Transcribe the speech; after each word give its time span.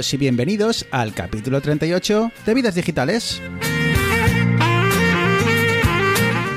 Y 0.00 0.16
bienvenidos 0.16 0.86
al 0.92 1.12
capítulo 1.12 1.60
38 1.60 2.32
de 2.46 2.54
Vidas 2.54 2.74
Digitales. 2.74 3.42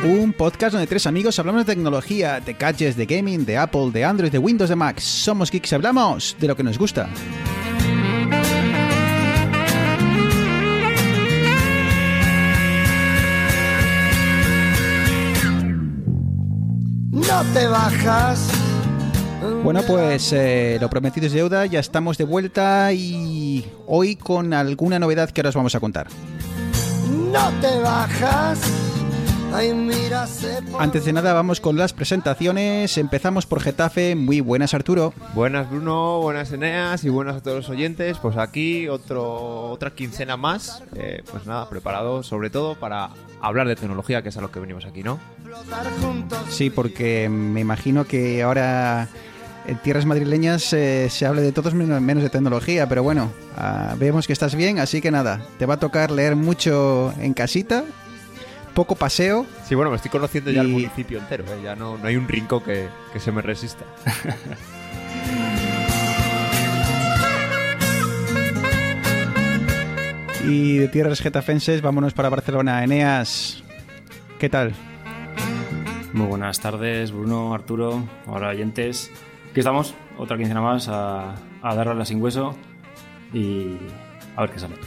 Un 0.05 0.32
podcast 0.32 0.71
donde 0.71 0.88
tres 0.88 1.05
amigos 1.08 1.38
hablamos 1.39 1.66
de 1.66 1.76
tecnología, 1.76 2.40
de 2.40 2.54
gadgets, 2.54 2.95
de 2.95 3.05
gaming, 3.05 3.45
de 3.45 3.58
Apple, 3.58 3.91
de 3.91 4.05
Android, 4.05 4.32
de 4.32 4.38
Windows, 4.38 4.70
de 4.70 4.77
Mac. 4.77 4.98
Somos 5.00 5.52
geeks 5.52 5.73
y 5.73 5.76
hablamos 5.76 6.38
de 6.40 6.48
lo 6.48 6.55
que 6.55 6.64
nos 6.64 6.77
gusta. 6.77 7.09
No 17.12 17.44
te 17.54 17.68
bajas. 17.68 18.62
Bueno, 19.64 19.82
pues 19.88 20.32
eh, 20.34 20.78
lo 20.80 20.90
prometido 20.90 21.28
es 21.28 21.34
deuda, 21.34 21.66
ya 21.66 21.80
estamos 21.80 22.18
de 22.18 22.24
vuelta 22.24 22.94
y 22.94 23.66
hoy 23.88 24.16
con 24.16 24.54
alguna 24.54 25.00
novedad 25.00 25.30
que 25.30 25.42
ahora 25.42 25.50
os 25.50 25.56
vamos 25.56 25.76
a 25.76 25.80
contar. 25.80 26.08
No 27.32 27.50
te 27.62 27.80
bajas. 27.80 28.60
Antes 30.80 31.06
de 31.06 31.14
nada 31.14 31.32
vamos 31.34 31.60
con 31.62 31.78
las 31.78 31.94
presentaciones, 31.94 32.98
empezamos 32.98 33.46
por 33.46 33.62
Getafe, 33.62 34.16
muy 34.16 34.40
buenas 34.40 34.74
Arturo. 34.74 35.14
Buenas 35.36 35.70
Bruno, 35.70 36.22
buenas 36.22 36.52
Eneas 36.52 37.04
y 37.04 37.10
buenas 37.10 37.36
a 37.36 37.41
todos 37.41 37.58
los 37.58 37.70
oyentes. 37.70 38.18
Pues 38.18 38.36
aquí 38.36 38.88
otro, 38.88 39.70
otra 39.70 39.91
quincena 39.91 40.38
más. 40.38 40.82
Eh, 40.96 41.22
pues 41.30 41.46
nada, 41.46 41.70
preparado 41.70 42.24
sobre 42.24 42.50
todo 42.50 42.74
para 42.74 43.12
hablar 43.41 43.68
de 43.68 43.76
tecnología, 43.76 44.24
que 44.24 44.30
es 44.30 44.38
a 44.38 44.41
lo 44.41 44.50
que 44.50 44.60
venimos 44.60 44.86
aquí, 44.86 45.04
¿no? 45.04 45.20
flotar 45.44 45.91
juntos. 46.02 46.40
Sí, 46.50 46.70
porque 46.70 47.30
me 47.30 47.62
imagino 47.62 48.05
que 48.05 48.41
ahora 48.41 49.07
en 49.66 49.78
tierras 49.78 50.06
madrileñas 50.06 50.72
eh, 50.74 51.10
se 51.10 51.26
hable 51.26 51.42
de 51.42 51.52
todos 51.52 51.74
menos, 51.74 52.24
de 52.24 52.30
tecnología, 52.30 52.88
pero 52.88 53.04
bueno, 53.04 53.32
ah, 53.58 53.96
vemos 53.98 54.28
que 54.28 54.34
estás 54.34 54.56
bien, 54.56 54.80
así 54.80 55.02
que 55.02 55.12
nada, 55.12 55.46
te 55.58 55.66
va 55.66 55.76
a 55.76 55.80
tocar 55.80 56.12
leer 56.12 56.36
mucho 56.36 57.14
en 57.20 57.34
casita, 57.34 57.84
poco 58.74 58.96
paseo 58.96 59.46
Sí, 59.68 59.76
bueno, 59.76 59.91
me 59.91 59.98
estoy 59.98 60.12
conociendo 60.12 60.52
ya 60.52 60.62
el 60.62 60.70
municipio 60.70 61.20
entero, 61.20 61.46
¿eh? 61.46 61.62
ya 61.64 61.76
no, 61.76 61.98
no 61.98 62.08
hay 62.08 62.16
un 62.16 62.28
rincón 62.28 62.64
que, 62.64 62.88
que 63.12 63.20
se 63.20 63.32
me 63.32 63.41
resista. 63.41 63.86
y 70.46 70.78
de 70.78 70.88
tierras 70.90 71.22
getafenses 71.22 71.81
vámonos 71.81 72.14
para 72.14 72.30
Barcelona. 72.30 72.84
Eneas, 72.84 73.64
¿qué 74.40 74.50
tal? 74.50 74.74
Muy 76.12 76.28
buenas 76.28 76.59
tardes, 76.59 77.12
Bruno, 77.12 77.53
Arturo, 77.53 78.03
ahora 78.28 78.50
oyentes. 78.50 79.09
Aquí 79.53 79.59
estamos, 79.59 79.94
otra 80.18 80.35
quincena 80.35 80.62
más 80.62 80.88
a, 80.88 81.35
a 81.62 81.75
darle 81.75 81.91
a 81.91 81.96
la 81.96 82.06
sin 82.06 82.19
hueso 82.19 82.56
y 83.31 83.78
a 84.35 84.41
ver 84.41 84.50
qué 84.50 84.57
sale. 84.57 84.73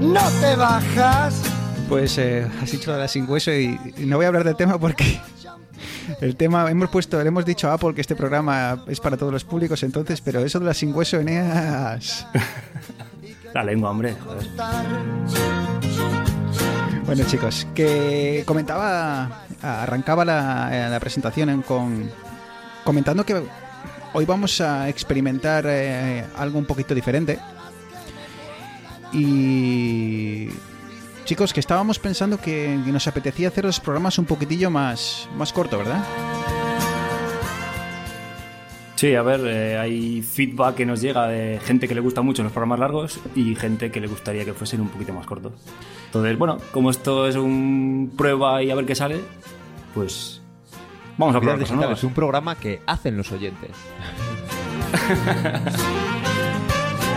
No 0.00 0.22
te 0.40 0.56
bajas. 0.56 1.42
Pues 1.90 2.16
eh, 2.16 2.46
has 2.62 2.72
dicho 2.72 2.96
la 2.96 3.06
sin 3.08 3.28
hueso 3.28 3.52
y, 3.52 3.78
y 3.98 4.06
no 4.06 4.16
voy 4.16 4.24
a 4.24 4.28
hablar 4.28 4.44
del 4.44 4.56
tema 4.56 4.78
porque 4.78 5.20
el 6.22 6.34
tema, 6.36 6.70
hemos 6.70 6.88
puesto, 6.88 7.20
le 7.22 7.28
hemos 7.28 7.44
dicho 7.44 7.68
a 7.68 7.74
Apple 7.74 7.94
que 7.94 8.00
este 8.00 8.16
programa 8.16 8.84
es 8.88 9.00
para 9.00 9.18
todos 9.18 9.34
los 9.34 9.44
públicos 9.44 9.82
entonces, 9.82 10.22
pero 10.22 10.40
eso 10.40 10.58
de 10.60 10.64
la 10.64 10.72
sin 10.72 10.94
hueso, 10.94 11.20
Eneas... 11.20 12.26
La 13.52 13.62
lengua, 13.62 13.90
hombre, 13.90 14.14
joder. 14.14 14.46
Bueno 17.14 17.28
chicos, 17.28 17.66
que 17.74 18.42
comentaba, 18.46 19.42
arrancaba 19.60 20.24
la, 20.24 20.70
eh, 20.72 20.88
presentación 20.98 21.50
en- 21.50 21.60
con 21.60 22.10
comentando 22.84 23.26
que 23.26 23.42
hoy 24.14 24.24
vamos 24.24 24.62
a 24.62 24.88
experimentar 24.88 25.66
eh, 25.68 26.24
algo 26.38 26.58
un 26.58 26.64
poquito 26.64 26.94
diferente. 26.94 27.38
Y 29.12 30.48
chicos, 31.26 31.52
que 31.52 31.60
estábamos 31.60 31.98
pensando 31.98 32.40
que 32.40 32.78
nos 32.86 33.06
apetecía 33.06 33.48
hacer 33.48 33.66
los 33.66 33.78
programas 33.78 34.16
un 34.18 34.24
poquitillo 34.24 34.70
más, 34.70 35.28
más 35.36 35.52
corto, 35.52 35.76
¿verdad? 35.76 36.02
Sí, 39.02 39.16
a 39.16 39.22
ver, 39.22 39.40
eh, 39.46 39.78
hay 39.78 40.22
feedback 40.22 40.76
que 40.76 40.86
nos 40.86 41.00
llega 41.00 41.26
de 41.26 41.58
gente 41.58 41.88
que 41.88 41.94
le 41.96 42.00
gusta 42.00 42.22
mucho 42.22 42.44
los 42.44 42.52
programas 42.52 42.78
largos 42.78 43.18
y 43.34 43.56
gente 43.56 43.90
que 43.90 44.00
le 44.00 44.06
gustaría 44.06 44.44
que 44.44 44.52
fuesen 44.52 44.80
un 44.80 44.90
poquito 44.90 45.12
más 45.12 45.26
cortos. 45.26 45.54
Entonces, 46.06 46.38
bueno, 46.38 46.58
como 46.70 46.88
esto 46.88 47.26
es 47.26 47.34
un 47.34 48.12
prueba 48.16 48.62
y 48.62 48.70
a 48.70 48.76
ver 48.76 48.86
qué 48.86 48.94
sale, 48.94 49.20
pues 49.92 50.40
vamos 51.18 51.34
a 51.34 51.40
probar 51.40 51.68
nuevas. 51.72 52.04
un 52.04 52.14
programa 52.14 52.54
que 52.54 52.80
hacen 52.86 53.16
los 53.16 53.32
oyentes. 53.32 53.72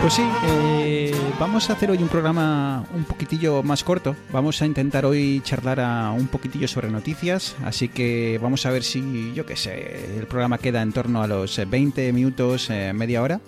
Pues 0.06 0.14
sí, 0.14 0.30
eh, 0.44 1.12
vamos 1.40 1.68
a 1.68 1.72
hacer 1.72 1.90
hoy 1.90 1.98
un 1.98 2.06
programa 2.06 2.84
un 2.94 3.02
poquitillo 3.02 3.64
más 3.64 3.82
corto. 3.82 4.14
Vamos 4.30 4.62
a 4.62 4.66
intentar 4.66 5.04
hoy 5.04 5.40
charlar 5.42 5.80
un 6.16 6.28
poquitillo 6.28 6.68
sobre 6.68 6.88
noticias, 6.90 7.56
así 7.64 7.88
que 7.88 8.38
vamos 8.40 8.64
a 8.66 8.70
ver 8.70 8.84
si, 8.84 9.32
yo 9.34 9.44
qué 9.44 9.56
sé, 9.56 10.16
el 10.16 10.28
programa 10.28 10.58
queda 10.58 10.80
en 10.80 10.92
torno 10.92 11.24
a 11.24 11.26
los 11.26 11.58
eh, 11.58 11.64
20 11.64 12.12
minutos, 12.12 12.70
eh, 12.70 12.92
media 12.92 13.20
hora. 13.20 13.40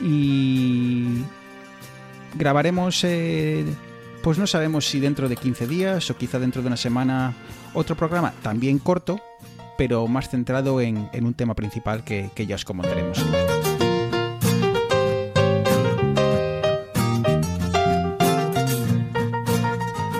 Y 0.00 1.24
grabaremos, 2.36 3.04
eh, 3.04 3.66
pues 4.22 4.38
no 4.38 4.46
sabemos 4.46 4.86
si 4.86 4.98
dentro 4.98 5.28
de 5.28 5.36
15 5.36 5.66
días 5.66 6.08
o 6.08 6.16
quizá 6.16 6.38
dentro 6.38 6.62
de 6.62 6.68
una 6.68 6.78
semana 6.78 7.34
otro 7.74 7.96
programa 7.96 8.32
también 8.40 8.78
corto, 8.78 9.20
pero 9.76 10.08
más 10.08 10.30
centrado 10.30 10.80
en, 10.80 11.10
en 11.12 11.26
un 11.26 11.34
tema 11.34 11.52
principal 11.52 12.02
que, 12.02 12.30
que 12.34 12.46
ya 12.46 12.54
os 12.54 12.64
comentaremos. 12.64 13.22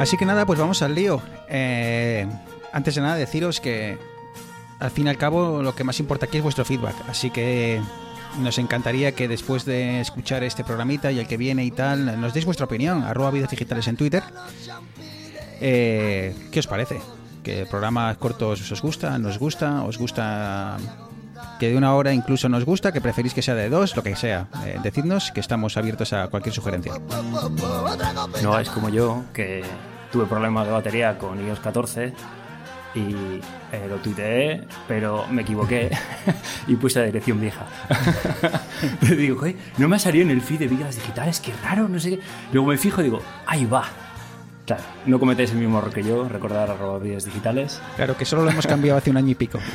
Así 0.00 0.16
que 0.16 0.24
nada, 0.24 0.46
pues 0.46 0.58
vamos 0.58 0.80
al 0.80 0.94
lío. 0.94 1.20
Eh, 1.46 2.26
antes 2.72 2.94
de 2.94 3.02
nada, 3.02 3.16
deciros 3.16 3.60
que 3.60 3.98
al 4.78 4.90
fin 4.90 5.06
y 5.06 5.10
al 5.10 5.18
cabo 5.18 5.62
lo 5.62 5.74
que 5.74 5.84
más 5.84 6.00
importa 6.00 6.24
aquí 6.24 6.38
es 6.38 6.42
vuestro 6.42 6.64
feedback. 6.64 6.94
Así 7.06 7.28
que 7.28 7.82
nos 8.38 8.56
encantaría 8.56 9.12
que 9.12 9.28
después 9.28 9.66
de 9.66 10.00
escuchar 10.00 10.42
este 10.42 10.64
programita 10.64 11.12
y 11.12 11.18
el 11.18 11.28
que 11.28 11.36
viene 11.36 11.66
y 11.66 11.70
tal, 11.70 12.18
nos 12.18 12.32
deis 12.32 12.46
vuestra 12.46 12.64
opinión. 12.64 13.02
Arroba 13.02 13.30
vidas 13.30 13.50
digitales 13.50 13.88
en 13.88 13.98
Twitter. 13.98 14.22
Eh, 15.60 16.34
¿Qué 16.50 16.60
os 16.60 16.66
parece? 16.66 16.98
¿Que 17.42 17.66
programas 17.66 18.16
cortos 18.16 18.72
os 18.72 18.80
gusta? 18.80 19.18
¿Nos 19.18 19.38
gusta? 19.38 19.82
¿Os 19.82 19.98
gusta 19.98 20.78
que 21.58 21.68
de 21.70 21.76
una 21.76 21.94
hora 21.94 22.12
incluso 22.12 22.48
nos 22.48 22.64
gusta? 22.64 22.92
¿Que 22.92 23.00
preferís 23.00 23.34
que 23.34 23.42
sea 23.42 23.54
de 23.54 23.68
dos? 23.68 23.94
Lo 23.96 24.02
que 24.02 24.16
sea. 24.16 24.48
Eh, 24.64 24.78
decidnos 24.82 25.30
que 25.32 25.40
estamos 25.40 25.76
abiertos 25.76 26.12
a 26.12 26.28
cualquier 26.28 26.54
sugerencia. 26.54 26.92
No 28.42 28.58
es 28.58 28.70
como 28.70 28.88
yo, 28.88 29.24
que 29.32 29.62
tuve 30.12 30.26
problemas 30.26 30.66
de 30.66 30.72
batería 30.72 31.18
con 31.18 31.44
iOS 31.46 31.60
14 31.60 32.12
y 32.94 33.00
eh, 33.72 33.86
lo 33.88 33.96
tuiteé, 33.98 34.66
pero 34.88 35.24
me 35.30 35.42
equivoqué 35.42 35.90
y 36.66 36.74
puse 36.76 36.98
la 37.00 37.06
dirección 37.06 37.40
vieja. 37.40 37.66
Digo, 39.02 39.38
"Joder, 39.38 39.54
no 39.78 39.88
me 39.88 39.96
ha 39.96 39.98
salido 39.98 40.24
en 40.24 40.30
el 40.32 40.40
feed 40.40 40.58
de 40.60 40.68
vidas 40.68 40.96
digitales, 40.96 41.38
qué 41.40 41.52
raro, 41.62 41.88
no 41.88 42.00
sé 42.00 42.10
qué. 42.10 42.20
Luego 42.52 42.68
me 42.68 42.78
fijo 42.78 43.00
y 43.00 43.04
digo, 43.04 43.22
ahí 43.46 43.64
va. 43.64 43.84
Claro, 44.66 44.82
no 45.06 45.18
cometéis 45.18 45.50
el 45.50 45.58
mismo 45.58 45.78
error 45.78 45.92
que 45.92 46.02
yo, 46.02 46.28
recordar 46.28 46.70
arroba 46.70 46.98
vidas 46.98 47.24
digitales. 47.24 47.80
Claro 47.96 48.16
que 48.16 48.24
solo 48.24 48.44
lo 48.44 48.50
hemos 48.50 48.66
cambiado 48.66 48.98
hace 48.98 49.10
un 49.10 49.16
año 49.16 49.30
y 49.30 49.34
pico. 49.34 49.58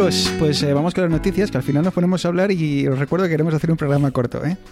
Chicos, 0.00 0.32
pues 0.38 0.62
eh, 0.62 0.72
vamos 0.72 0.94
con 0.94 1.02
las 1.02 1.10
noticias, 1.10 1.50
que 1.50 1.58
al 1.58 1.62
final 1.62 1.84
nos 1.84 1.92
ponemos 1.92 2.24
a 2.24 2.28
hablar 2.28 2.50
y 2.50 2.88
os 2.88 2.98
recuerdo 2.98 3.26
que 3.26 3.32
queremos 3.32 3.52
hacer 3.52 3.70
un 3.70 3.76
programa 3.76 4.10
corto. 4.10 4.42
¿eh? 4.46 4.56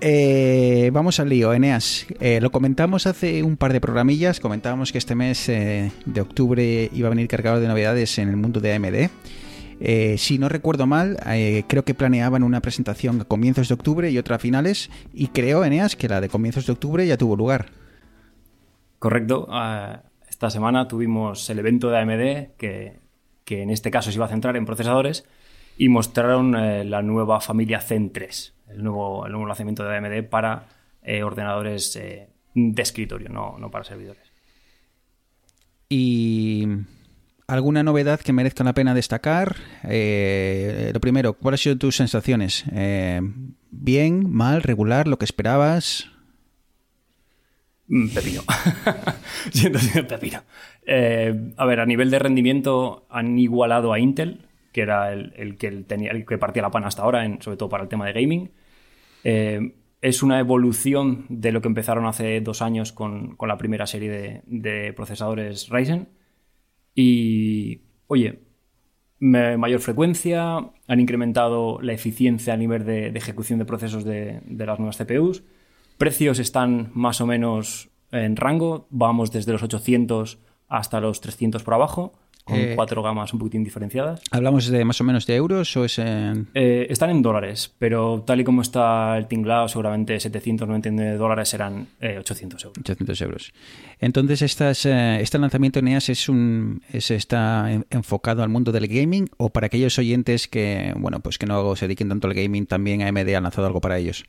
Eh, 0.00 0.90
vamos 0.92 1.20
al 1.20 1.28
lío, 1.28 1.52
Eneas. 1.52 2.06
Lo 2.40 2.50
comentamos 2.50 3.06
hace 3.06 3.44
un 3.44 3.56
par 3.56 3.72
de 3.72 3.80
programillas, 3.80 4.40
comentábamos 4.40 4.90
que 4.90 4.98
este 4.98 5.14
mes 5.14 5.46
de 5.46 6.20
octubre 6.20 6.90
iba 6.92 7.06
a 7.06 7.10
venir 7.10 7.28
cargado 7.28 7.60
de 7.60 7.68
novedades 7.68 8.18
en 8.18 8.28
el 8.28 8.36
mundo 8.36 8.58
de 8.58 8.74
AMD. 8.74 9.10
Eh, 9.80 10.16
si 10.18 10.38
no 10.38 10.48
recuerdo 10.48 10.86
mal, 10.88 11.16
eh, 11.26 11.62
creo 11.68 11.84
que 11.84 11.94
planeaban 11.94 12.42
una 12.42 12.60
presentación 12.60 13.20
a 13.20 13.24
comienzos 13.24 13.68
de 13.68 13.74
octubre 13.74 14.10
y 14.10 14.18
otra 14.18 14.36
a 14.36 14.38
finales, 14.40 14.90
y 15.12 15.28
creo, 15.28 15.64
Eneas, 15.64 15.94
que 15.94 16.08
la 16.08 16.20
de 16.20 16.28
comienzos 16.28 16.66
de 16.66 16.72
octubre 16.72 17.06
ya 17.06 17.16
tuvo 17.16 17.36
lugar. 17.36 17.66
Correcto. 18.98 19.46
ah, 19.50 20.02
esta 20.28 20.50
semana 20.50 20.88
tuvimos 20.88 21.48
el 21.50 21.60
evento 21.60 21.90
de 21.90 21.98
AMD, 21.98 22.56
que, 22.56 23.03
que 23.44 23.62
en 23.62 23.70
este 23.70 23.90
caso 23.90 24.10
se 24.10 24.16
iba 24.16 24.26
a 24.26 24.28
centrar 24.28 24.56
en 24.56 24.66
procesadores, 24.66 25.24
y 25.76 25.88
mostraron 25.88 26.54
eh, 26.54 26.84
la 26.84 27.02
nueva 27.02 27.40
familia 27.40 27.80
Zen 27.80 28.12
3, 28.12 28.54
el 28.68 28.84
nuevo, 28.84 29.26
el 29.26 29.32
nuevo 29.32 29.46
lanzamiento 29.46 29.84
de 29.84 29.96
AMD 29.96 30.28
para 30.28 30.68
eh, 31.02 31.22
ordenadores 31.22 31.96
eh, 31.96 32.28
de 32.54 32.82
escritorio, 32.82 33.28
no, 33.28 33.58
no 33.58 33.70
para 33.70 33.84
servidores. 33.84 34.22
Y 35.88 36.66
¿Alguna 37.46 37.82
novedad 37.82 38.20
que 38.20 38.32
merezca 38.32 38.64
la 38.64 38.72
pena 38.72 38.94
destacar? 38.94 39.56
Lo 39.82 41.00
primero, 41.00 41.34
¿cuáles 41.34 41.60
han 41.60 41.62
sido 41.64 41.78
tus 41.78 41.96
sensaciones? 41.96 42.64
¿Bien, 43.70 44.30
mal, 44.30 44.62
regular, 44.62 45.06
lo 45.06 45.18
que 45.18 45.26
esperabas? 45.26 46.10
Mm, 47.86 48.08
pepino. 48.08 48.42
Siento 49.52 49.78
pepino. 50.08 50.42
Eh, 50.86 51.52
a 51.56 51.64
ver, 51.64 51.80
a 51.80 51.86
nivel 51.86 52.10
de 52.10 52.18
rendimiento 52.18 53.06
han 53.08 53.38
igualado 53.38 53.92
a 53.92 53.98
Intel, 53.98 54.46
que 54.72 54.82
era 54.82 55.12
el, 55.12 55.56
que 55.56 55.70
tenía, 55.70 56.10
el 56.10 56.26
que 56.26 56.38
partía 56.38 56.62
la 56.62 56.70
pana 56.70 56.88
hasta 56.88 57.02
ahora, 57.02 57.24
sobre 57.40 57.56
todo 57.56 57.68
para 57.68 57.84
el 57.84 57.88
tema 57.88 58.06
de 58.06 58.12
gaming. 58.12 58.50
Eh, 59.22 59.74
es 60.02 60.22
una 60.22 60.38
evolución 60.38 61.24
de 61.28 61.52
lo 61.52 61.62
que 61.62 61.68
empezaron 61.68 62.06
hace 62.06 62.40
dos 62.40 62.60
años 62.60 62.92
con, 62.92 63.36
la 63.40 63.56
primera 63.56 63.86
serie 63.86 64.42
de, 64.44 64.92
procesadores 64.92 65.70
Ryzen. 65.70 66.08
Y, 66.94 67.80
oye, 68.06 68.40
mayor 69.20 69.80
frecuencia, 69.80 70.58
han 70.86 71.00
incrementado 71.00 71.80
la 71.80 71.94
eficiencia 71.94 72.52
a 72.52 72.56
nivel 72.58 72.84
de, 72.84 73.06
ejecución 73.08 73.58
de 73.58 73.64
procesos 73.64 74.04
de, 74.04 74.42
de 74.44 74.66
las 74.66 74.78
nuevas 74.78 74.98
CPUs. 74.98 75.42
Precios 75.96 76.38
están 76.38 76.90
más 76.92 77.22
o 77.22 77.26
menos 77.26 77.88
en 78.10 78.36
rango, 78.36 78.86
vamos 78.90 79.32
desde 79.32 79.52
los 79.52 79.62
800 79.62 80.43
hasta 80.78 81.00
los 81.00 81.20
300 81.20 81.62
por 81.62 81.74
abajo, 81.74 82.12
con 82.44 82.58
eh, 82.58 82.72
cuatro 82.76 83.02
gamas 83.02 83.32
un 83.32 83.38
poquitín 83.38 83.64
diferenciadas. 83.64 84.20
¿Hablamos 84.30 84.66
de 84.66 84.84
más 84.84 85.00
o 85.00 85.04
menos 85.04 85.26
de 85.26 85.34
euros 85.34 85.74
o 85.76 85.84
es 85.84 85.98
en...? 85.98 86.48
Eh, 86.52 86.86
están 86.90 87.08
en 87.08 87.22
dólares, 87.22 87.74
pero 87.78 88.22
tal 88.26 88.40
y 88.40 88.44
como 88.44 88.60
está 88.60 89.16
el 89.16 89.26
tinglado, 89.26 89.66
seguramente 89.68 90.20
799 90.20 91.16
dólares 91.16 91.48
serán 91.48 91.88
800 92.02 92.62
eh, 92.62 92.66
euros. 92.66 92.78
800 92.78 93.20
euros. 93.22 93.52
Entonces, 93.98 94.42
estas, 94.42 94.84
este 94.84 95.38
lanzamiento 95.38 95.78
en 95.78 95.88
EAS 95.88 96.10
es 96.10 96.28
un, 96.28 96.82
es, 96.92 97.10
está 97.10 97.70
enfocado 97.90 98.42
al 98.42 98.50
mundo 98.50 98.72
del 98.72 98.88
gaming 98.88 99.30
o 99.38 99.48
para 99.48 99.68
aquellos 99.68 99.98
oyentes 99.98 100.46
que, 100.46 100.92
bueno, 100.96 101.20
pues 101.20 101.38
que 101.38 101.46
no 101.46 101.74
se 101.76 101.86
dediquen 101.86 102.10
tanto 102.10 102.28
al 102.28 102.34
gaming, 102.34 102.66
también 102.66 103.02
AMD 103.02 103.34
ha 103.34 103.40
lanzado 103.40 103.66
algo 103.66 103.80
para 103.80 103.98
ellos. 103.98 104.24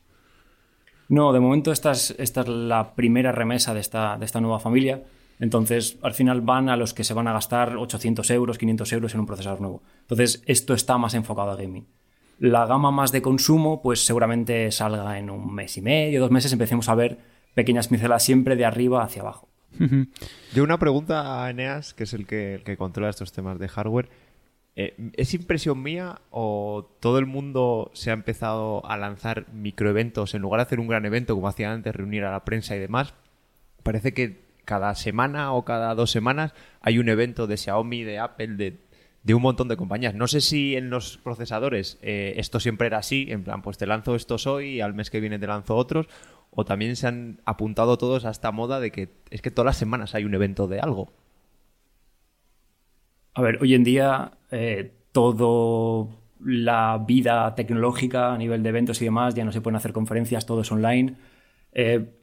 No, 1.07 1.33
de 1.33 1.39
momento 1.39 1.71
esta 1.71 1.91
es, 1.91 2.15
esta 2.17 2.41
es 2.41 2.47
la 2.47 2.95
primera 2.95 3.31
remesa 3.31 3.73
de 3.73 3.81
esta, 3.81 4.17
de 4.17 4.25
esta 4.25 4.41
nueva 4.41 4.59
familia. 4.59 5.03
Entonces, 5.39 5.97
al 6.01 6.13
final 6.13 6.41
van 6.41 6.69
a 6.69 6.77
los 6.77 6.93
que 6.93 7.03
se 7.03 7.13
van 7.13 7.27
a 7.27 7.33
gastar 7.33 7.75
800 7.77 8.29
euros, 8.31 8.57
500 8.57 8.93
euros 8.93 9.13
en 9.13 9.19
un 9.19 9.25
procesador 9.25 9.61
nuevo. 9.61 9.83
Entonces, 10.01 10.43
esto 10.45 10.73
está 10.73 10.97
más 10.97 11.13
enfocado 11.13 11.51
a 11.51 11.55
gaming. 11.55 11.85
La 12.39 12.65
gama 12.65 12.91
más 12.91 13.11
de 13.11 13.21
consumo, 13.21 13.81
pues 13.81 14.05
seguramente 14.05 14.71
salga 14.71 15.17
en 15.19 15.29
un 15.29 15.53
mes 15.53 15.77
y 15.77 15.81
medio, 15.81 16.21
dos 16.21 16.31
meses, 16.31 16.51
empecemos 16.51 16.89
a 16.89 16.95
ver 16.95 17.17
pequeñas 17.53 17.87
pinceladas 17.87 18.23
siempre 18.23 18.55
de 18.55 18.65
arriba 18.65 19.03
hacia 19.03 19.21
abajo. 19.21 19.49
Yo 20.53 20.63
una 20.63 20.79
pregunta 20.79 21.43
a 21.43 21.49
Eneas, 21.49 21.93
que 21.93 22.03
es 22.03 22.13
el 22.13 22.25
que, 22.27 22.55
el 22.55 22.63
que 22.63 22.77
controla 22.77 23.09
estos 23.09 23.31
temas 23.31 23.59
de 23.59 23.67
hardware. 23.67 24.09
Eh, 24.77 25.11
¿Es 25.13 25.33
impresión 25.33 25.81
mía 25.81 26.19
o 26.31 26.89
todo 26.99 27.17
el 27.17 27.25
mundo 27.25 27.91
se 27.93 28.09
ha 28.09 28.13
empezado 28.13 28.85
a 28.85 28.97
lanzar 28.97 29.47
microeventos 29.53 30.33
en 30.33 30.41
lugar 30.41 30.59
de 30.59 30.63
hacer 30.63 30.79
un 30.81 30.87
gran 30.87 31.05
evento 31.05 31.33
como 31.33 31.47
hacía 31.47 31.71
antes, 31.71 31.95
reunir 31.95 32.25
a 32.25 32.31
la 32.31 32.43
prensa 32.43 32.75
y 32.75 32.79
demás? 32.79 33.13
Parece 33.83 34.13
que 34.13 34.44
cada 34.65 34.93
semana 34.95 35.53
o 35.53 35.63
cada 35.63 35.95
dos 35.95 36.11
semanas 36.11 36.53
hay 36.81 36.99
un 36.99 37.09
evento 37.09 37.47
de 37.47 37.57
Xiaomi, 37.57 38.03
de 38.03 38.19
Apple, 38.19 38.55
de, 38.55 39.33
un 39.33 39.41
montón 39.41 39.67
de 39.67 39.77
compañías. 39.77 40.13
No 40.15 40.27
sé 40.27 40.41
si 40.41 40.75
en 40.75 40.89
los 40.89 41.17
procesadores 41.17 41.97
eh, 42.01 42.33
esto 42.37 42.59
siempre 42.59 42.87
era 42.87 42.97
así, 42.97 43.27
en 43.29 43.43
plan, 43.43 43.61
pues 43.61 43.77
te 43.77 43.87
lanzo 43.87 44.15
estos 44.15 44.47
hoy 44.47 44.75
y 44.75 44.81
al 44.81 44.93
mes 44.93 45.09
que 45.09 45.19
viene 45.19 45.39
te 45.39 45.47
lanzo 45.47 45.75
otros, 45.75 46.07
o 46.51 46.65
también 46.65 46.95
se 46.95 47.07
han 47.07 47.41
apuntado 47.45 47.97
todos 47.97 48.25
a 48.25 48.31
esta 48.31 48.51
moda 48.51 48.79
de 48.79 48.91
que 48.91 49.09
es 49.29 49.41
que 49.41 49.51
todas 49.51 49.67
las 49.67 49.77
semanas 49.77 50.15
hay 50.15 50.25
un 50.25 50.33
evento 50.33 50.67
de 50.67 50.79
algo. 50.79 51.13
A 53.33 53.41
ver, 53.41 53.59
hoy 53.61 53.73
en 53.73 53.83
día 53.83 54.31
eh, 54.51 54.93
todo 55.11 56.09
la 56.43 57.03
vida 57.05 57.53
tecnológica 57.55 58.33
a 58.33 58.37
nivel 58.37 58.63
de 58.63 58.69
eventos 58.69 59.01
y 59.01 59.05
demás, 59.05 59.35
ya 59.35 59.43
no 59.43 59.51
se 59.51 59.61
pueden 59.61 59.75
hacer 59.75 59.93
conferencias, 59.93 60.45
todo 60.45 60.61
es 60.61 60.71
online. 60.71 61.15
Eh, 61.73 62.13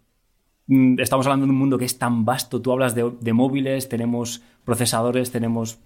estamos 0.99 1.27
hablando 1.27 1.47
de 1.47 1.53
un 1.53 1.59
mundo 1.59 1.79
que 1.79 1.85
es 1.85 1.99
tan 1.99 2.25
vasto. 2.25 2.61
Tú 2.61 2.73
hablas 2.73 2.95
de, 2.95 3.33
móviles, 3.33 3.89
tenemos 3.89 4.43
procesadores, 4.65 5.31
tenemos... 5.31 5.79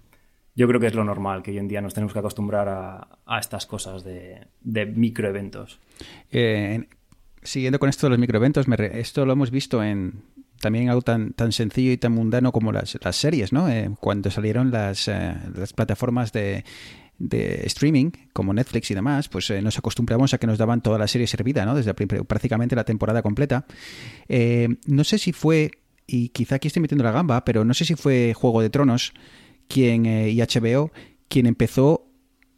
Yo 0.55 0.67
creo 0.67 0.79
que 0.79 0.87
es 0.87 0.95
lo 0.95 1.03
normal, 1.03 1.43
que 1.43 1.51
hoy 1.51 1.59
en 1.59 1.67
día 1.67 1.81
nos 1.81 1.93
tenemos 1.93 2.13
que 2.13 2.19
acostumbrar 2.19 2.67
a, 2.67 3.39
estas 3.39 3.67
cosas 3.67 4.03
de, 4.03 4.47
microeventos. 4.95 5.79
Eh, 6.31 6.87
siguiendo 7.43 7.77
con 7.77 7.89
esto 7.89 8.07
de 8.07 8.11
los 8.11 8.19
microeventos, 8.19 8.65
esto 8.93 9.25
lo 9.25 9.33
hemos 9.33 9.51
visto 9.51 9.83
en, 9.83 10.23
también 10.59 10.89
algo 10.89 11.03
tan, 11.03 11.33
tan 11.33 11.51
sencillo 11.51 11.91
y 11.91 11.97
tan 11.97 12.13
mundano 12.13 12.51
como 12.51 12.71
las, 12.71 12.97
las 13.03 13.15
series, 13.15 13.53
¿no? 13.53 13.69
Eh, 13.69 13.91
cuando 13.99 14.31
salieron 14.31 14.71
las, 14.71 15.07
eh, 15.07 15.35
las 15.55 15.73
plataformas 15.73 16.31
de, 16.31 16.63
de, 17.17 17.63
streaming, 17.65 18.11
como 18.33 18.53
Netflix 18.53 18.91
y 18.91 18.95
demás, 18.95 19.29
pues 19.29 19.49
eh, 19.49 19.61
nos 19.61 19.77
acostumbramos 19.77 20.33
a 20.33 20.37
que 20.37 20.47
nos 20.47 20.57
daban 20.57 20.81
toda 20.81 20.97
la 20.97 21.07
serie 21.07 21.27
servida, 21.27 21.65
¿no? 21.65 21.75
Desde 21.75 21.93
prácticamente 21.93 22.75
la 22.75 22.83
temporada 22.83 23.21
completa. 23.21 23.65
no 24.87 25.03
sé 25.03 25.17
si 25.17 25.31
fue, 25.33 25.71
y 26.05 26.29
quizá 26.29 26.55
aquí 26.55 26.67
estoy 26.67 26.81
metiendo 26.81 27.03
la 27.03 27.11
gamba, 27.11 27.43
pero 27.45 27.65
no 27.65 27.73
sé 27.73 27.85
si 27.85 27.95
fue 27.95 28.33
Juego 28.33 28.61
de 28.61 28.69
Tronos 28.69 29.13
quien, 29.67 30.05
y 30.05 30.37
HBO 30.37 30.91
quien 31.27 31.45
empezó 31.45 32.07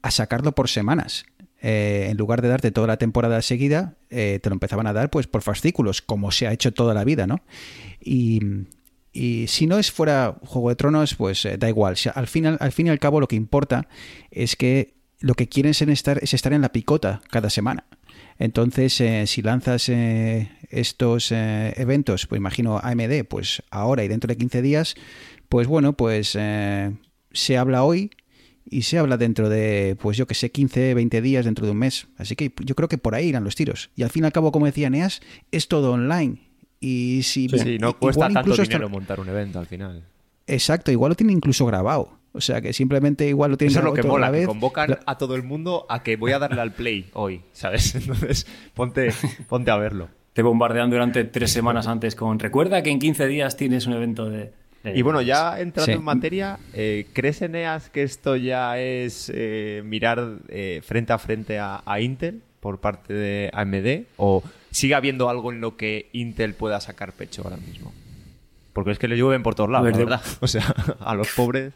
a 0.02 0.12
sacarlo 0.12 0.54
por 0.54 0.70
semanas. 0.70 1.26
Eh, 1.62 2.08
en 2.10 2.18
lugar 2.18 2.42
de 2.42 2.48
darte 2.48 2.72
toda 2.72 2.88
la 2.88 2.98
temporada 2.98 3.42
seguida, 3.42 3.98
eh, 4.10 4.40
te 4.42 4.50
lo 4.50 4.54
empezaban 4.54 4.88
a 4.88 4.94
dar 4.94 5.10
pues 5.10 5.28
por 5.28 5.42
fascículos, 5.42 6.02
como 6.02 6.32
se 6.32 6.48
ha 6.48 6.54
hecho 6.54 6.72
toda 6.72 6.94
la 6.94 7.04
vida, 7.04 7.28
¿no? 7.28 7.42
Y, 8.00 8.40
si 9.14 9.68
no 9.68 9.80
es 9.80 9.92
fuera 9.92 10.38
Juego 10.46 10.70
de 10.70 10.76
Tronos, 10.76 11.16
pues 11.16 11.46
eh, 11.46 11.58
da 11.58 11.70
igual. 11.70 11.96
al, 12.14 12.28
final, 12.28 12.58
al 12.60 12.72
fin 12.72 12.88
y 12.88 12.90
al 12.90 13.00
cabo 13.00 13.20
lo 13.20 13.28
que 13.28 13.36
importa 13.36 13.88
es 14.32 14.56
que 14.56 14.96
lo 15.20 15.34
que 15.34 15.50
quieren 15.50 15.72
es 15.72 15.82
estar, 15.82 16.20
es 16.24 16.34
estar 16.34 16.54
en 16.54 16.62
la 16.62 16.72
picota 16.72 17.22
cada 17.30 17.50
semana. 17.50 17.86
Entonces, 18.38 19.04
si 19.30 19.42
lanzas 19.42 19.90
estos 19.90 21.34
eventos, 21.34 22.26
pues 22.26 22.40
imagino 22.40 22.80
AMD, 22.82 23.26
pues 23.28 23.62
ahora 23.70 24.06
y 24.06 24.08
dentro 24.08 24.30
de 24.30 24.38
15 24.38 24.62
días, 24.62 24.96
pues 25.50 25.68
bueno, 25.68 25.92
pues 25.92 26.30
se 26.30 27.58
habla 27.58 27.84
hoy, 27.84 28.12
y 28.70 28.84
se 28.84 28.98
habla 28.98 29.18
dentro 29.18 29.50
de, 29.50 29.98
pues 30.00 30.18
yo 30.18 30.28
que 30.28 30.36
sé, 30.36 30.52
15, 30.52 30.94
20 30.94 31.22
días, 31.22 31.46
dentro 31.46 31.66
de 31.66 31.72
un 31.72 31.80
mes. 31.80 32.08
Así 32.18 32.36
que 32.36 32.54
yo 32.64 32.76
creo 32.76 32.88
que 32.88 32.98
por 32.98 33.16
ahí 33.16 33.28
irán 33.28 33.44
los 33.44 33.56
tiros. 33.56 33.90
Y 33.96 34.04
al 34.04 34.10
fin 34.10 34.24
y 34.24 34.26
al 34.28 34.32
cabo, 34.32 34.52
como 34.52 34.66
decía 34.66 34.90
Neas, 34.90 35.22
es 35.52 35.68
todo 35.68 35.92
online. 35.92 36.49
Y 36.80 37.24
si 37.24 37.50
sí, 37.50 37.78
no 37.78 37.98
cuesta 37.98 38.30
tanto 38.30 38.56
dinero 38.56 38.90
montar 38.90 39.20
un 39.20 39.30
evento 39.30 39.60
al 39.60 39.66
final. 39.66 40.04
Exacto, 40.48 40.92
igual 40.92 41.10
lo 41.10 41.16
tienen 41.16 41.38
incluso 41.38 41.66
grabado. 41.66 42.18
O 42.32 42.42
sea 42.42 42.62
que 42.62 42.74
simplemente 42.74 43.28
igual 43.28 43.52
lo 43.52 43.58
tienen 43.58 43.72
Eso 43.72 43.80
es 43.80 43.86
lo 43.86 43.94
que 43.94 44.04
mola, 44.04 44.32
que 44.32 44.46
convocan 44.46 45.00
a 45.06 45.18
todo 45.18 45.36
el 45.36 45.44
mundo 45.44 45.86
a 45.90 46.04
que 46.04 46.16
voy 46.16 46.32
a 46.32 46.40
darle 46.40 46.62
al 46.62 46.74
play 46.74 47.10
hoy, 47.14 47.42
¿sabes? 47.54 47.96
Entonces, 47.96 48.46
ponte, 48.74 49.12
ponte 49.48 49.72
a 49.72 49.78
verlo. 49.78 50.10
Te 50.34 50.44
bombardean 50.44 50.90
durante 50.90 51.24
tres 51.24 51.52
semanas 51.52 51.88
antes 51.88 52.16
con 52.16 52.40
recuerda 52.40 52.84
que 52.84 52.92
en 52.92 53.00
15 53.00 53.28
días 53.28 53.58
tienes 53.58 53.88
un 53.88 53.94
evento 53.94 54.30
de 54.30 54.54
y 54.84 55.02
bueno, 55.02 55.22
ya 55.22 55.60
entrando 55.60 55.92
en 55.92 56.04
materia, 56.04 56.58
eh, 56.74 57.08
¿crees, 57.14 57.42
Eneas, 57.42 57.90
que 57.90 58.04
esto 58.04 58.36
ya 58.38 58.80
es 58.80 59.30
eh, 59.34 59.82
mirar 59.84 60.38
eh, 60.48 60.82
frente 60.84 61.12
a 61.12 61.18
frente 61.18 61.60
a, 61.60 61.84
Intel 62.00 62.42
por 62.62 62.80
parte 62.80 63.14
de 63.14 63.50
AMD? 63.54 64.06
¿O 64.18 64.42
sigue 64.72 64.96
habiendo 64.96 65.30
algo 65.30 65.52
en 65.52 65.62
lo 65.62 65.78
que 65.78 66.10
Intel 66.14 66.54
pueda 66.54 66.80
sacar 66.80 67.14
pecho 67.14 67.44
ahora 67.44 67.58
mismo? 67.58 67.94
Porque 68.74 68.92
es 68.92 69.00
que 69.00 69.08
le 69.08 69.18
llueven 69.18 69.44
por 69.44 69.56
todos 69.56 69.70
lados, 69.70 69.96
¿verdad? 69.98 70.22
O 70.42 70.48
sea, 70.48 70.64
a 71.00 71.16
los 71.16 71.30
pobres. 71.30 71.74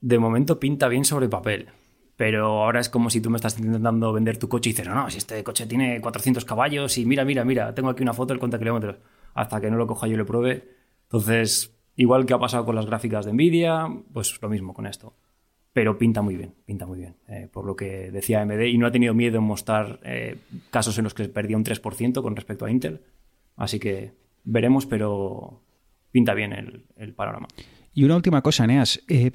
De 0.00 0.18
momento 0.18 0.58
pinta 0.58 0.88
bien 0.88 1.04
sobre 1.04 1.28
papel. 1.28 1.68
Pero 2.16 2.62
ahora 2.62 2.80
es 2.80 2.90
como 2.90 3.08
si 3.08 3.22
tú 3.22 3.30
me 3.30 3.36
estás 3.36 3.58
intentando 3.58 4.12
vender 4.12 4.36
tu 4.36 4.48
coche 4.48 4.70
y 4.70 4.72
dices, 4.72 4.86
no, 4.86 4.94
no, 4.94 5.10
si 5.10 5.16
este 5.16 5.42
coche 5.42 5.66
tiene 5.66 6.02
400 6.02 6.44
caballos 6.44 6.98
y 6.98 7.06
mira, 7.06 7.24
mira, 7.24 7.44
mira, 7.46 7.74
tengo 7.74 7.88
aquí 7.88 8.02
una 8.02 8.12
foto 8.12 8.34
del 8.34 8.38
cuenta 8.38 8.58
kilómetros. 8.58 8.96
Hasta 9.32 9.58
que 9.60 9.70
no 9.70 9.78
lo 9.78 9.86
coja 9.86 10.06
yo 10.06 10.14
y 10.14 10.16
lo 10.16 10.26
pruebe, 10.26 10.68
entonces, 11.10 11.74
igual 11.96 12.24
que 12.24 12.34
ha 12.34 12.38
pasado 12.38 12.64
con 12.64 12.76
las 12.76 12.86
gráficas 12.86 13.24
de 13.24 13.32
Nvidia, 13.32 13.88
pues 14.12 14.40
lo 14.40 14.48
mismo 14.48 14.74
con 14.74 14.86
esto. 14.86 15.14
Pero 15.72 15.98
pinta 15.98 16.20
muy 16.20 16.36
bien, 16.36 16.54
pinta 16.66 16.86
muy 16.86 16.98
bien, 16.98 17.16
eh, 17.28 17.48
por 17.52 17.64
lo 17.64 17.76
que 17.76 18.10
decía 18.10 18.42
AMD, 18.42 18.60
y 18.62 18.76
no 18.76 18.86
ha 18.86 18.90
tenido 18.90 19.14
miedo 19.14 19.38
en 19.38 19.44
mostrar 19.44 20.00
eh, 20.02 20.36
casos 20.70 20.98
en 20.98 21.04
los 21.04 21.14
que 21.14 21.28
perdía 21.28 21.56
un 21.56 21.64
3% 21.64 22.22
con 22.22 22.34
respecto 22.34 22.64
a 22.64 22.70
Intel. 22.70 23.02
Así 23.56 23.78
que 23.78 24.12
veremos, 24.42 24.86
pero 24.86 25.62
pinta 26.10 26.34
bien 26.34 26.52
el, 26.96 27.14
panorama. 27.14 27.46
Y 27.94 28.04
una 28.04 28.16
última 28.16 28.42
cosa, 28.42 28.66
Neas. 28.66 29.00
Eh, 29.08 29.30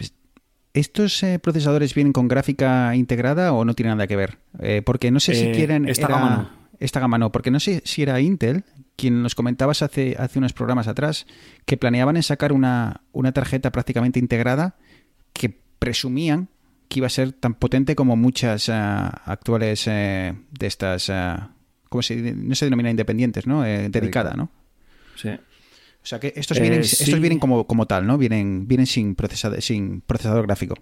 ¿Estos 0.74 1.24
procesadores 1.42 1.96
vienen 1.96 2.12
con 2.12 2.28
gráfica 2.28 2.94
integrada 2.98 3.54
o 3.54 3.64
no 3.64 3.74
tienen 3.76 3.96
nada 3.96 4.08
que 4.08 4.18
ver? 4.18 4.40
porque 4.84 5.10
no 5.10 5.22
sé 5.22 5.34
si 5.34 5.52
quieren... 5.52 5.88
Esta 5.88 6.10
gama 6.10 6.30
no. 6.36 6.66
Esta 6.80 7.00
gama 7.00 7.18
no, 7.18 7.32
porque 7.32 7.52
no 7.52 7.62
sé 7.62 7.82
si 7.86 8.02
era 8.02 8.20
Intel 8.20 8.66
quien 8.96 9.22
nos 9.22 9.36
comentabas 9.36 9.82
hace, 9.82 10.16
hace 10.18 10.40
unos 10.40 10.54
programas 10.54 10.88
atrás 10.88 11.26
que 11.66 11.78
planeaban 11.78 12.16
en 12.16 12.24
sacar 12.24 12.52
una, 12.52 13.02
una 13.12 13.32
tarjeta 13.32 13.72
prácticamente 13.72 14.20
integrada 14.20 14.76
presumían 15.86 16.50
que 16.90 17.00
iba 17.00 17.08
a 17.08 17.10
ser 17.10 17.32
tan 17.32 17.56
potente 17.56 17.96
como 17.96 18.16
muchas 18.16 18.70
eh, 18.70 18.74
actuales 18.74 19.88
eh, 19.88 20.34
de 20.52 20.68
estas, 20.68 21.10
uh, 21.10 21.48
¿cómo 21.90 22.02
se 22.02 22.16
no 22.34 22.54
se 22.56 22.66
denomina 22.66 22.90
independientes, 22.92 23.48
¿no? 23.48 23.62
dedicada, 23.64 24.34
¿no? 24.36 24.50
Sí. 25.16 25.30
O 25.30 26.08
sea 26.08 26.20
que 26.20 26.34
estos 26.36 26.58
Eh, 26.58 26.62
vienen, 26.62 26.84
sí. 26.84 27.04
estos 27.06 27.20
vienen 27.20 27.40
como, 27.40 27.66
como 27.66 27.88
tal, 27.88 28.06
¿no? 28.06 28.18
Vienen, 28.18 28.68
vienen 28.68 28.86
sin, 28.86 29.16
procesador, 29.16 29.62
sin 29.62 30.02
procesador 30.02 30.46
gráfico. 30.46 30.76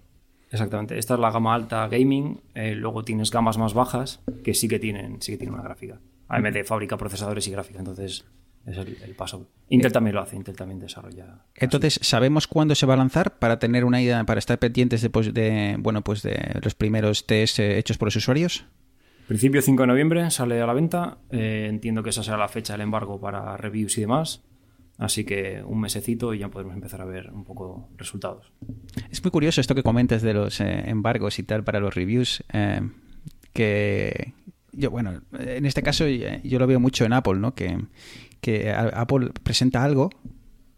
Exactamente. 0.50 0.98
Esta 0.98 1.14
es 1.14 1.20
la 1.20 1.30
gama 1.30 1.54
alta 1.54 1.88
gaming. 1.88 2.40
eh, 2.54 2.74
luego 2.74 3.02
tienes 3.04 3.30
gamas 3.30 3.56
más 3.56 3.72
bajas 3.72 4.20
que 4.44 4.52
sí 4.52 4.68
que 4.68 4.78
tienen, 4.78 5.22
sí 5.22 5.32
que 5.32 5.38
tienen 5.38 5.54
una 5.54 5.62
gráfica. 5.64 5.98
AMD 6.28 6.64
fabrica 6.64 6.96
procesadores 6.98 7.48
y 7.48 7.50
gráfica, 7.50 7.78
entonces 7.78 8.24
es 8.66 8.76
el, 8.78 8.96
el 9.02 9.14
paso. 9.14 9.48
Intel 9.68 9.92
también 9.92 10.14
lo 10.14 10.22
hace, 10.22 10.36
Intel 10.36 10.56
también 10.56 10.78
desarrolla. 10.78 11.44
Entonces, 11.54 11.98
¿sabemos 12.02 12.46
cuándo 12.46 12.74
se 12.74 12.86
va 12.86 12.94
a 12.94 12.96
lanzar 12.96 13.38
para 13.38 13.58
tener 13.58 13.84
una 13.84 14.00
idea, 14.00 14.24
para 14.24 14.38
estar 14.38 14.58
pendientes 14.58 15.02
de, 15.02 15.10
pues, 15.10 15.32
de, 15.34 15.76
bueno, 15.78 16.02
pues 16.02 16.22
de 16.22 16.60
los 16.62 16.74
primeros 16.74 17.26
test 17.26 17.58
eh, 17.58 17.78
hechos 17.78 17.98
por 17.98 18.06
los 18.06 18.16
usuarios? 18.16 18.64
Principio 19.28 19.62
5 19.62 19.82
de 19.82 19.86
noviembre 19.86 20.30
sale 20.30 20.60
a 20.60 20.66
la 20.66 20.72
venta. 20.74 21.18
eh, 21.30 21.66
entiendo 21.68 22.02
que 22.02 22.10
esa 22.10 22.22
será 22.22 22.36
la 22.36 22.48
fecha 22.48 22.74
del 22.74 22.82
embargo 22.82 23.20
para 23.20 23.56
reviews 23.56 23.96
y 23.98 24.02
demás. 24.02 24.42
Así 24.96 25.24
que 25.24 25.62
un 25.66 25.80
mesecito 25.80 26.34
y 26.34 26.38
ya 26.38 26.48
podemos 26.48 26.74
empezar 26.74 27.00
a 27.00 27.04
ver 27.04 27.30
un 27.32 27.42
poco 27.44 27.88
resultados. 27.96 28.52
Es 29.10 29.22
muy 29.24 29.32
curioso 29.32 29.60
esto 29.60 29.74
que 29.74 29.82
comentas 29.82 30.22
de 30.22 30.34
los 30.34 30.60
eh, 30.60 30.84
embargos 30.86 31.38
y 31.38 31.42
tal 31.42 31.64
para 31.64 31.80
los 31.80 31.94
reviews. 31.94 32.44
eh, 32.52 32.80
que 33.52 34.34
yo, 34.72 34.90
bueno, 34.90 35.22
en 35.38 35.66
este 35.66 35.82
caso 35.82 36.04
eh, 36.06 36.40
yo 36.44 36.58
lo 36.58 36.66
veo 36.66 36.80
mucho 36.80 37.04
en 37.04 37.12
Apple, 37.12 37.36
¿no? 37.36 37.54
Que, 37.54 37.78
que 38.44 38.70
Apple 38.70 39.30
presenta 39.42 39.82
algo 39.82 40.10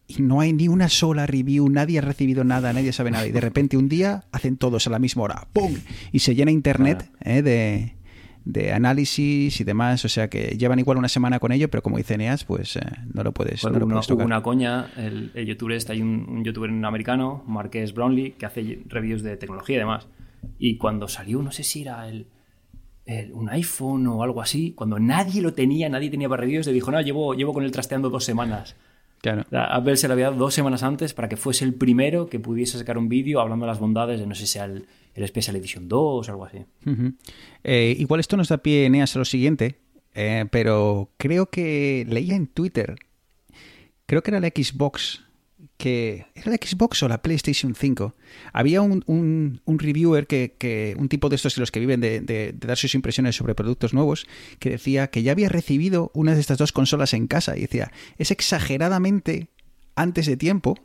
y 0.06 0.22
no 0.22 0.40
hay 0.40 0.52
ni 0.52 0.68
una 0.68 0.88
sola 0.88 1.26
review, 1.26 1.68
nadie 1.68 1.98
ha 1.98 2.00
recibido 2.00 2.44
nada, 2.44 2.72
nadie 2.72 2.92
sabe 2.92 3.10
nada. 3.10 3.26
Y 3.26 3.32
de 3.32 3.40
repente 3.40 3.76
un 3.76 3.88
día 3.88 4.22
hacen 4.30 4.56
todos 4.56 4.86
a 4.86 4.90
la 4.90 5.00
misma 5.00 5.24
hora, 5.24 5.48
¡pum! 5.52 5.74
Y 6.12 6.20
se 6.20 6.36
llena 6.36 6.52
internet 6.52 7.10
eh, 7.24 7.42
de, 7.42 7.96
de 8.44 8.72
análisis 8.72 9.60
y 9.60 9.64
demás. 9.64 10.04
O 10.04 10.08
sea 10.08 10.30
que 10.30 10.56
llevan 10.56 10.78
igual 10.78 10.96
una 10.96 11.08
semana 11.08 11.40
con 11.40 11.50
ello, 11.50 11.68
pero 11.68 11.82
como 11.82 11.96
dice 11.96 12.14
Eneas, 12.14 12.44
pues 12.44 12.76
eh, 12.76 12.82
no 13.12 13.24
lo 13.24 13.32
puedes, 13.32 13.64
no 13.64 13.70
Bueno, 13.70 13.84
lo 13.86 13.90
puedes 13.90 14.06
tocar. 14.06 14.26
una 14.26 14.42
coña, 14.44 14.92
el, 14.96 15.32
el 15.34 15.46
youtuber 15.46 15.76
este, 15.76 15.94
hay 15.94 16.02
un, 16.02 16.24
un 16.28 16.44
youtuber 16.44 16.70
americano, 16.70 17.42
Marques 17.48 17.92
Brownlee, 17.92 18.36
que 18.38 18.46
hace 18.46 18.84
reviews 18.86 19.24
de 19.24 19.36
tecnología 19.36 19.74
y 19.74 19.78
demás. 19.80 20.06
Y 20.60 20.76
cuando 20.76 21.08
salió, 21.08 21.42
no 21.42 21.50
sé 21.50 21.64
si 21.64 21.82
era 21.82 22.08
el, 22.08 22.28
el- 23.06 23.32
un 23.32 23.48
iPhone 23.48 24.06
o 24.08 24.22
algo 24.22 24.42
así, 24.42 24.72
cuando 24.72 24.98
nadie 24.98 25.40
lo 25.40 25.52
tenía, 25.54 25.88
nadie 25.88 26.10
tenía 26.10 26.28
para 26.28 26.42
reviews, 26.42 26.66
le 26.66 26.72
dijo, 26.72 26.90
no, 26.90 27.00
llevo, 27.00 27.34
llevo 27.34 27.54
con 27.54 27.64
él 27.64 27.70
trasteando 27.72 28.10
dos 28.10 28.24
semanas. 28.24 28.76
Claro. 29.22 29.42
O 29.46 29.48
sea, 29.50 29.64
Apple 29.64 29.96
se 29.96 30.06
lo 30.08 30.12
había 30.12 30.26
dado 30.26 30.36
dos 30.36 30.54
semanas 30.54 30.82
antes 30.82 31.14
para 31.14 31.28
que 31.28 31.36
fuese 31.36 31.64
el 31.64 31.74
primero 31.74 32.28
que 32.28 32.38
pudiese 32.38 32.78
sacar 32.78 32.98
un 32.98 33.08
vídeo 33.08 33.40
hablando 33.40 33.64
de 33.64 33.70
las 33.72 33.80
bondades 33.80 34.20
de, 34.20 34.26
no 34.26 34.34
sé 34.34 34.42
si 34.42 34.52
sea 34.52 34.66
el, 34.66 34.86
el 35.14 35.26
Special 35.26 35.56
Edition 35.56 35.88
2 35.88 36.28
o 36.28 36.30
algo 36.30 36.44
así. 36.44 36.58
Eh, 37.64 37.96
igual 37.98 38.20
esto 38.20 38.36
nos 38.36 38.48
da 38.48 38.58
pie, 38.58 38.84
Eneas, 38.86 39.16
a 39.16 39.18
lo 39.18 39.24
siguiente, 39.24 39.76
eh, 40.14 40.44
pero 40.50 41.10
creo 41.16 41.46
que 41.46 42.04
leía 42.08 42.36
en 42.36 42.46
Twitter, 42.46 42.96
creo 44.06 44.22
que 44.22 44.30
era 44.30 44.40
la 44.40 44.48
Xbox, 44.48 45.24
que 45.76 46.26
¿era 46.34 46.50
la 46.52 46.56
Xbox 46.56 47.02
o 47.02 47.08
la 47.08 47.20
PlayStation 47.22 47.74
5? 47.74 48.14
Había 48.52 48.80
un, 48.82 49.02
un- 49.06 49.60
un 49.64 49.78
reviewer, 49.78 50.26
que, 50.26 50.54
que 50.58 50.94
un 50.98 51.08
tipo 51.08 51.28
de 51.28 51.36
estos 51.36 51.54
de 51.54 51.60
los 51.60 51.70
que 51.70 51.80
viven 51.80 52.00
de, 52.00 52.20
de- 52.20 52.52
de 52.52 52.66
dar 52.66 52.76
sus 52.78 52.94
impresiones 52.94 53.36
sobre 53.36 53.54
productos 53.54 53.92
nuevos, 53.94 54.26
que 54.58 54.70
decía 54.70 55.08
que 55.08 55.22
ya 55.22 55.32
había 55.32 55.48
recibido 55.48 56.10
una 56.14 56.34
de 56.34 56.40
estas 56.40 56.58
dos 56.58 56.72
consolas 56.72 57.12
en 57.14 57.26
casa 57.26 57.56
y 57.56 57.62
decía, 57.62 57.92
es 58.18 58.30
exageradamente 58.30 59.48
antes 59.94 60.26
de 60.26 60.36
tiempo, 60.36 60.76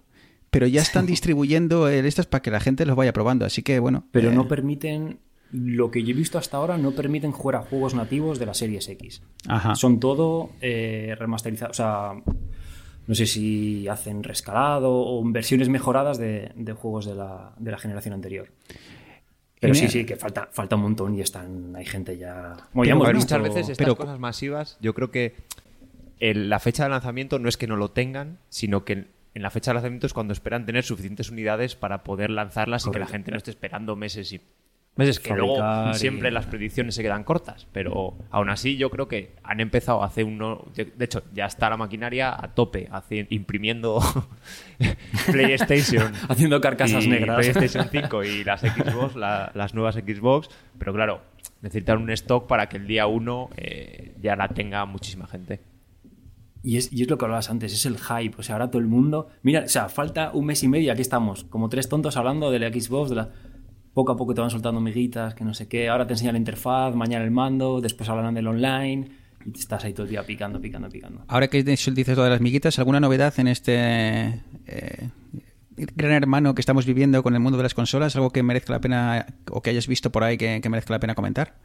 pero 0.49 0.67
ya 0.67 0.81
están 0.81 1.05
distribuyendo 1.07 1.87
el- 1.87 2.05
estos 2.05 2.25
para 2.27 2.41
que 2.41 2.51
la 2.51 2.59
gente 2.59 2.85
los 2.85 2.95
vaya 2.95 3.13
probando, 3.13 3.45
así 3.45 3.61
que 3.63 3.79
bueno. 3.79 4.05
Pero 4.11 4.31
eh, 4.31 4.35
no 4.35 4.47
permiten, 4.47 5.19
lo 5.51 5.91
que 5.91 6.03
yo 6.03 6.11
he 6.11 6.13
visto 6.13 6.37
hasta 6.37 6.57
ahora, 6.57 6.77
no 6.77 6.91
permiten 6.91 7.31
jugar 7.31 7.55
a 7.55 7.61
juegos 7.65 7.93
nativos 7.93 8.39
de 8.39 8.45
la 8.45 8.53
Series 8.53 8.87
X. 8.89 9.21
Ajá. 9.47 9.75
Son 9.75 9.99
todo 9.99 10.51
eh, 10.61 11.15
remasterizados, 11.17 11.77
o 11.79 11.81
sea, 11.81 12.11
no 13.11 13.15
sé 13.15 13.25
si 13.25 13.89
hacen 13.89 14.23
rescalado 14.23 14.89
o 14.89 15.21
versiones 15.25 15.67
mejoradas 15.67 16.17
de, 16.17 16.49
de 16.55 16.71
juegos 16.71 17.03
de 17.05 17.13
la, 17.13 17.51
de 17.57 17.69
la 17.69 17.77
generación 17.77 18.13
anterior. 18.13 18.47
Pero 19.59 19.73
sí, 19.75 19.89
sí, 19.89 20.05
que 20.05 20.15
falta, 20.15 20.47
falta 20.53 20.77
un 20.77 20.83
montón 20.83 21.13
y 21.17 21.19
están, 21.19 21.75
hay 21.75 21.83
gente 21.83 22.17
ya... 22.17 22.55
Bueno, 22.71 22.71
Pero 22.71 22.83
ya 22.85 22.91
hemos 22.93 23.03
A 23.03 23.07
ver, 23.07 23.15
visto- 23.17 23.37
muchas 23.37 23.53
veces 23.53 23.69
estas 23.71 23.85
pero- 23.85 23.97
cosas 23.97 24.17
masivas, 24.17 24.77
yo 24.79 24.93
creo 24.93 25.11
que 25.11 25.35
el- 26.21 26.49
la 26.49 26.59
fecha 26.61 26.83
de 26.85 26.89
lanzamiento 26.89 27.37
no 27.37 27.49
es 27.49 27.57
que 27.57 27.67
no 27.67 27.75
lo 27.75 27.91
tengan, 27.91 28.37
sino 28.47 28.85
que 28.85 28.93
en 29.33 29.41
la 29.41 29.49
fecha 29.51 29.71
de 29.71 29.75
lanzamiento 29.75 30.07
es 30.07 30.13
cuando 30.13 30.31
esperan 30.31 30.65
tener 30.65 30.85
suficientes 30.85 31.29
unidades 31.29 31.75
para 31.75 32.05
poder 32.05 32.29
lanzarlas 32.29 32.87
y 32.87 32.91
que 32.91 32.99
la 32.99 33.07
gente 33.07 33.31
no 33.31 33.35
esté 33.37 33.51
esperando 33.51 33.97
meses 33.97 34.31
y 34.31 34.39
meses 34.97 35.19
que 35.19 35.33
luego 35.33 35.57
y- 35.91 35.93
siempre 35.95 36.31
las 36.31 36.45
predicciones 36.47 36.95
se 36.95 37.01
quedan 37.01 37.23
cortas, 37.23 37.65
pero 37.71 38.15
aún 38.29 38.49
así 38.49 38.77
yo 38.77 38.89
creo 38.89 39.07
que 39.07 39.33
han 39.43 39.59
empezado 39.59 40.03
hace 40.03 40.23
uno, 40.23 40.65
de 40.75 41.05
hecho 41.05 41.23
ya 41.33 41.45
está 41.45 41.69
la 41.69 41.77
maquinaria 41.77 42.29
a 42.37 42.53
tope, 42.53 42.89
imprimiendo 43.29 43.99
PlayStation 45.31 46.11
Haciendo 46.29 46.59
carcasas 46.61 47.05
y 47.05 47.09
negras. 47.09 47.37
PlayStation 47.37 47.87
5 47.91 48.23
y 48.23 48.43
las 48.43 48.61
Xbox, 48.61 49.15
la- 49.15 49.51
las 49.55 49.73
nuevas 49.73 49.95
Xbox, 49.95 50.49
pero 50.77 50.93
claro, 50.93 51.21
necesitan 51.61 52.01
un 52.01 52.09
stock 52.11 52.47
para 52.47 52.67
que 52.69 52.77
el 52.77 52.87
día 52.87 53.07
1 53.07 53.49
ya 54.21 54.35
la 54.35 54.47
tenga 54.49 54.85
muchísima 54.85 55.27
gente. 55.27 55.61
Y 56.63 56.77
es, 56.77 56.93
y 56.93 57.01
es 57.01 57.09
lo 57.09 57.17
que 57.17 57.25
hablabas 57.25 57.49
antes, 57.49 57.73
es 57.73 57.87
el 57.87 57.97
hype. 57.97 58.35
O 58.37 58.43
sea, 58.43 58.53
ahora 58.53 58.69
todo 58.69 58.79
el 58.79 58.87
mundo. 58.87 59.29
Mira, 59.41 59.63
o 59.65 59.67
sea, 59.67 59.89
falta 59.89 60.29
un 60.31 60.45
mes 60.45 60.61
y 60.61 60.67
medio, 60.67 60.91
aquí 60.91 61.01
estamos, 61.01 61.43
como 61.45 61.69
tres 61.69 61.89
tontos 61.89 62.17
hablando 62.17 62.51
de 62.51 62.59
la 62.59 62.69
Xbox, 62.69 63.09
de 63.09 63.15
la. 63.15 63.29
Poco 63.93 64.13
a 64.13 64.15
poco 64.17 64.33
te 64.33 64.41
van 64.41 64.49
soltando 64.49 64.79
miguitas, 64.79 65.33
que 65.33 65.43
no 65.43 65.53
sé 65.53 65.67
qué. 65.67 65.89
Ahora 65.89 66.07
te 66.07 66.13
enseñan 66.13 66.33
la 66.35 66.39
interfaz, 66.39 66.95
mañana 66.95 67.25
el 67.25 67.31
mando, 67.31 67.81
después 67.81 68.09
hablarán 68.09 68.33
del 68.33 68.47
online. 68.47 69.09
Y 69.45 69.51
te 69.51 69.59
estás 69.59 69.83
ahí 69.83 69.93
todo 69.93 70.03
el 70.05 70.11
día 70.11 70.23
picando, 70.25 70.61
picando, 70.61 70.87
picando. 70.87 71.23
Ahora 71.27 71.47
que 71.47 71.63
dices 71.63 71.93
de 71.95 72.29
las 72.29 72.41
miguitas, 72.41 72.77
¿alguna 72.79 72.99
novedad 72.99 73.33
en 73.39 73.47
este 73.47 74.43
eh, 74.67 75.09
gran 75.75 76.11
hermano 76.13 76.53
que 76.53 76.61
estamos 76.61 76.85
viviendo 76.85 77.21
con 77.23 77.33
el 77.33 77.39
mundo 77.39 77.57
de 77.57 77.63
las 77.63 77.73
consolas? 77.73 78.15
¿Algo 78.15 78.29
que 78.29 78.43
merezca 78.43 78.71
la 78.73 78.79
pena 78.81 79.25
o 79.49 79.61
que 79.61 79.71
hayas 79.71 79.87
visto 79.87 80.11
por 80.11 80.23
ahí 80.23 80.37
que, 80.37 80.61
que 80.61 80.69
merezca 80.69 80.93
la 80.93 80.99
pena 80.99 81.15
comentar? 81.15 81.55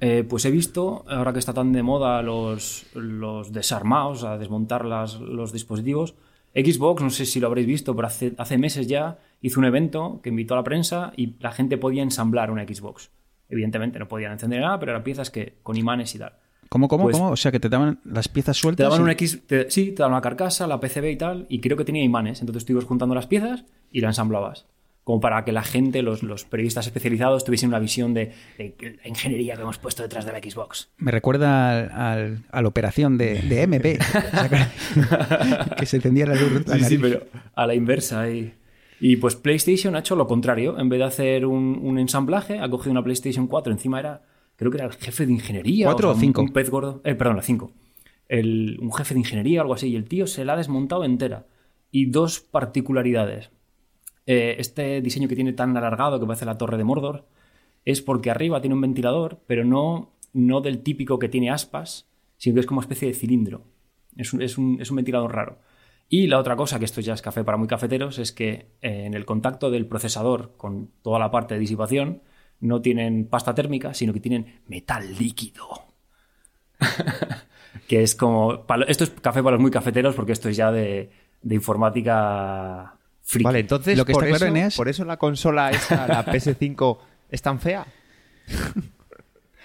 Eh, 0.00 0.24
pues 0.28 0.44
he 0.44 0.50
visto, 0.50 1.04
ahora 1.08 1.32
que 1.32 1.38
está 1.38 1.54
tan 1.54 1.72
de 1.72 1.82
moda 1.82 2.22
los, 2.22 2.86
los 2.94 3.52
desarmados, 3.52 4.22
a 4.22 4.36
desmontar 4.38 4.84
las- 4.84 5.18
los 5.18 5.52
dispositivos, 5.52 6.14
Xbox, 6.54 7.02
no 7.02 7.10
sé 7.10 7.24
si 7.26 7.40
lo 7.40 7.46
habréis 7.46 7.66
visto, 7.66 7.94
pero 7.94 8.08
hace, 8.08 8.32
hace 8.38 8.58
meses 8.58 8.86
ya 8.86 9.18
hizo 9.40 9.60
un 9.60 9.66
evento 9.66 10.20
que 10.22 10.30
invitó 10.30 10.54
a 10.54 10.58
la 10.58 10.64
prensa 10.64 11.12
y 11.16 11.34
la 11.40 11.52
gente 11.52 11.78
podía 11.78 12.02
ensamblar 12.02 12.50
una 12.50 12.64
Xbox. 12.64 13.10
Evidentemente 13.48 13.98
no 13.98 14.08
podían 14.08 14.32
encender 14.32 14.60
nada, 14.60 14.78
pero 14.78 14.92
eran 14.92 15.04
piezas 15.04 15.30
que 15.30 15.54
con 15.62 15.76
imanes 15.76 16.14
y 16.14 16.18
tal. 16.18 16.32
¿Cómo, 16.68 16.88
cómo, 16.88 17.04
Pues- 17.04 17.16
cómo? 17.16 17.30
O 17.30 17.36
sea, 17.36 17.50
que 17.50 17.60
te 17.60 17.68
daban 17.70 18.00
las 18.04 18.28
piezas 18.28 18.56
Te 18.56 18.60
sueltas. 18.60 18.84
daban 18.84 19.00
y- 19.00 19.02
una 19.04 19.12
X, 19.12 19.42
te- 19.46 19.70
sí, 19.70 19.92
te 19.92 20.02
daban 20.02 20.12
una 20.12 20.20
carcasa, 20.20 20.66
la 20.66 20.80
PCB 20.80 21.10
y 21.12 21.16
tal, 21.16 21.46
y 21.48 21.60
creo 21.60 21.76
que 21.76 21.84
tenía 21.84 22.02
imanes. 22.04 22.40
Entonces 22.40 22.64
tú 22.66 22.72
ibas 22.72 22.84
juntando 22.84 23.14
las 23.14 23.26
piezas 23.26 23.64
y 23.90 24.00
la 24.02 24.08
ensamblabas. 24.08 24.66
Como 25.08 25.20
para 25.20 25.42
que 25.42 25.52
la 25.52 25.62
gente, 25.62 26.02
los, 26.02 26.22
los 26.22 26.44
periodistas 26.44 26.86
especializados, 26.86 27.42
tuviesen 27.42 27.70
una 27.70 27.78
visión 27.78 28.12
de, 28.12 28.34
de 28.58 28.74
la 29.02 29.08
ingeniería 29.08 29.56
que 29.56 29.62
hemos 29.62 29.78
puesto 29.78 30.02
detrás 30.02 30.26
de 30.26 30.32
la 30.32 30.38
Xbox. 30.38 30.90
Me 30.98 31.10
recuerda 31.10 31.70
al, 31.70 31.90
al- 31.92 32.38
a 32.50 32.60
la 32.60 32.68
operación 32.68 33.16
de, 33.16 33.40
de 33.40 33.62
MP. 33.62 33.98
que 35.78 35.86
se 35.86 35.96
encendía 35.96 36.26
la 36.26 36.34
luz. 36.34 36.66
la 36.66 36.76
Sí, 36.78 36.84
sí, 36.84 36.98
pero 36.98 37.22
a 37.54 37.66
la 37.66 37.74
inversa. 37.74 38.28
Y, 38.30 38.52
y 39.00 39.16
pues 39.16 39.34
PlayStation 39.34 39.96
ha 39.96 40.00
hecho 40.00 40.14
lo 40.14 40.26
contrario. 40.26 40.78
En 40.78 40.90
vez 40.90 40.98
de 40.98 41.04
hacer 41.06 41.46
un, 41.46 41.78
un 41.82 41.98
ensamblaje, 41.98 42.58
ha 42.58 42.68
cogido 42.68 42.92
una 42.92 43.02
PlayStation 43.02 43.46
4. 43.46 43.72
Encima 43.72 44.00
era, 44.00 44.22
creo 44.56 44.70
que 44.70 44.76
era 44.76 44.86
el 44.88 44.92
jefe 44.92 45.24
de 45.24 45.32
ingeniería. 45.32 45.86
¿Cuatro 45.86 46.10
o 46.10 46.14
cinco? 46.16 46.42
Un, 46.42 46.50
pez 46.52 46.68
gordo. 46.68 47.00
Eh, 47.04 47.14
perdón, 47.14 47.36
la 47.36 47.42
5. 47.42 47.72
un 48.30 48.92
jefe 48.92 49.14
de 49.14 49.20
ingeniería 49.20 49.60
o 49.60 49.62
algo 49.62 49.72
así. 49.72 49.88
Y 49.88 49.96
el 49.96 50.04
tío 50.04 50.26
se 50.26 50.44
la 50.44 50.52
ha 50.52 50.56
desmontado 50.58 51.04
entera. 51.04 51.46
Y 51.90 52.10
dos 52.10 52.40
particularidades. 52.40 53.50
Eh, 54.30 54.56
este 54.58 55.00
diseño 55.00 55.26
que 55.28 55.34
tiene 55.36 55.54
tan 55.54 55.74
alargado 55.76 56.20
que 56.20 56.26
parece 56.26 56.44
la 56.44 56.58
torre 56.58 56.76
de 56.76 56.84
Mordor 56.84 57.26
es 57.84 58.02
porque 58.02 58.30
arriba 58.30 58.60
tiene 58.60 58.74
un 58.74 58.82
ventilador, 58.82 59.40
pero 59.46 59.64
no, 59.64 60.12
no 60.34 60.60
del 60.60 60.82
típico 60.82 61.18
que 61.18 61.28
tiene 61.30 61.50
aspas, 61.50 62.06
sino 62.36 62.54
que 62.54 62.60
es 62.60 62.66
como 62.66 62.78
una 62.80 62.84
especie 62.84 63.08
de 63.08 63.14
cilindro. 63.14 63.64
Es 64.16 64.32
un, 64.34 64.42
es 64.42 64.58
un- 64.58 64.78
es 64.80 64.90
un 64.90 64.96
ventilador 64.96 65.34
raro. 65.34 65.58
Y 66.10 66.26
la 66.26 66.38
otra 66.38 66.56
cosa, 66.56 66.78
que 66.78 66.84
esto 66.86 67.00
ya 67.00 67.14
es 67.14 67.22
café 67.22 67.44
para 67.44 67.56
muy 67.58 67.68
cafeteros, 67.68 68.18
es 68.18 68.32
que 68.32 68.50
eh, 68.82 69.04
en 69.06 69.14
el 69.14 69.24
contacto 69.26 69.70
del 69.70 69.86
procesador 69.86 70.54
con 70.56 70.90
toda 71.02 71.18
la 71.18 71.30
parte 71.30 71.54
de 71.54 71.60
disipación 71.60 72.22
no 72.60 72.82
tienen 72.82 73.26
pasta 73.28 73.54
térmica, 73.54 73.94
sino 73.94 74.12
que 74.12 74.20
tienen 74.20 74.60
metal 74.66 75.04
líquido. 75.18 75.66
que 77.88 78.02
es 78.02 78.14
como... 78.14 78.64
esto 78.86 79.04
es 79.04 79.10
café 79.10 79.42
para 79.42 79.56
los 79.56 79.62
muy 79.62 79.70
cafeteros 79.70 80.14
porque 80.14 80.32
esto 80.32 80.48
es 80.48 80.56
ya 80.56 80.70
de, 80.72 81.10
de 81.42 81.54
informática 81.54 82.97
friki. 83.28 83.44
Vale, 83.44 83.58
entonces 83.60 83.96
Lo 83.98 84.04
que 84.06 84.12
por, 84.14 84.24
está 84.24 84.38
claro, 84.38 84.46
eso, 84.46 84.54
Eneas- 84.56 84.76
por 84.76 84.88
eso 84.88 85.04
la 85.04 85.18
consola 85.18 85.70
esta, 85.70 86.08
la 86.08 86.24
PS5, 86.32 86.98
es 87.30 87.42
tan 87.42 87.60
fea. 87.60 87.86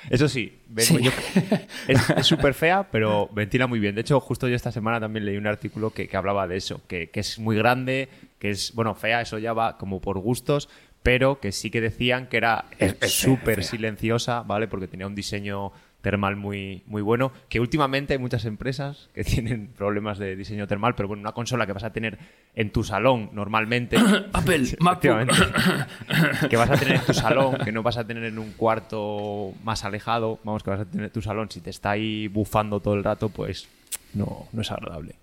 Eso 0.10 0.28
sí, 0.28 0.60
ven- 0.68 0.86
Sí. 0.86 0.98
yo- 1.02 1.12
es 1.88 2.10
es 2.10 2.26
súper 2.28 2.54
fea, 2.54 2.86
pero 2.92 3.30
ventila 3.34 3.68
muy 3.68 3.80
bien. 3.80 3.96
De 3.96 4.02
hecho, 4.02 4.20
justo 4.20 4.50
yo 4.50 4.56
esta 4.56 4.72
semana 4.72 5.00
también 5.00 5.26
leí 5.26 5.38
un 5.38 5.48
artículo 5.48 5.92
que, 5.92 6.10
que 6.10 6.18
hablaba 6.18 6.46
de 6.46 6.58
eso, 6.58 6.82
que, 6.88 7.10
que 7.10 7.22
es 7.22 7.40
muy 7.40 7.56
grande, 7.56 8.10
que 8.38 8.50
es, 8.50 8.74
bueno, 8.74 8.96
fea, 8.96 9.22
eso 9.22 9.38
ya 9.40 9.54
va 9.54 9.78
como 9.78 10.02
por 10.02 10.20
gustos, 10.20 10.68
pero 11.04 11.40
que 11.40 11.54
sí 11.54 11.70
que 11.70 11.80
decían 11.80 12.28
que 12.28 12.36
era 12.38 12.66
Es- 12.80 12.98
es 13.00 13.14
súper 13.14 13.64
silenciosa, 13.64 14.42
¿vale? 14.42 14.68
Porque 14.68 14.88
tenía 14.90 15.08
un 15.08 15.16
diseño 15.16 15.72
termal 16.04 16.36
muy, 16.36 16.84
muy 16.86 17.02
bueno, 17.02 17.32
que 17.48 17.62
últimamente 17.62 18.12
hay 18.12 18.20
muchas 18.20 18.44
empresas 18.44 19.10
que 19.14 19.24
tienen 19.24 19.70
problemas 19.70 20.20
de 20.20 20.36
diseño 20.36 20.68
termal, 20.68 20.96
pero 20.96 21.08
bueno, 21.08 21.22
una 21.22 21.32
consola 21.32 21.66
que 21.66 21.72
vas 21.72 21.86
a 21.86 21.94
tener 21.94 22.20
en 22.54 22.72
tu 22.72 22.84
salón 22.84 23.30
normalmente, 23.32 23.96
Apple, 24.34 24.66
que 26.50 26.58
vas 26.58 26.70
a 26.70 26.78
tener 26.78 26.96
en 26.96 27.06
tu 27.06 27.14
salón, 27.14 27.56
que 27.64 27.72
no 27.72 27.82
vas 27.84 27.96
a 27.98 28.06
tener 28.06 28.26
en 28.26 28.38
un 28.38 28.52
cuarto 28.52 29.54
más 29.64 29.86
alejado, 29.86 30.40
vamos, 30.44 30.62
que 30.62 30.72
vas 30.72 30.82
a 30.82 30.86
tener 30.86 31.06
en 31.06 31.12
tu 31.12 31.22
salón, 31.22 31.50
si 31.50 31.62
te 31.62 31.70
está 31.70 31.92
ahí 31.92 32.28
bufando 32.28 32.82
todo 32.82 32.96
el 32.96 33.04
rato, 33.06 33.30
pues 33.30 33.70
no, 34.14 34.48
no 34.52 34.62
es 34.62 34.72
agradable. 34.72 35.16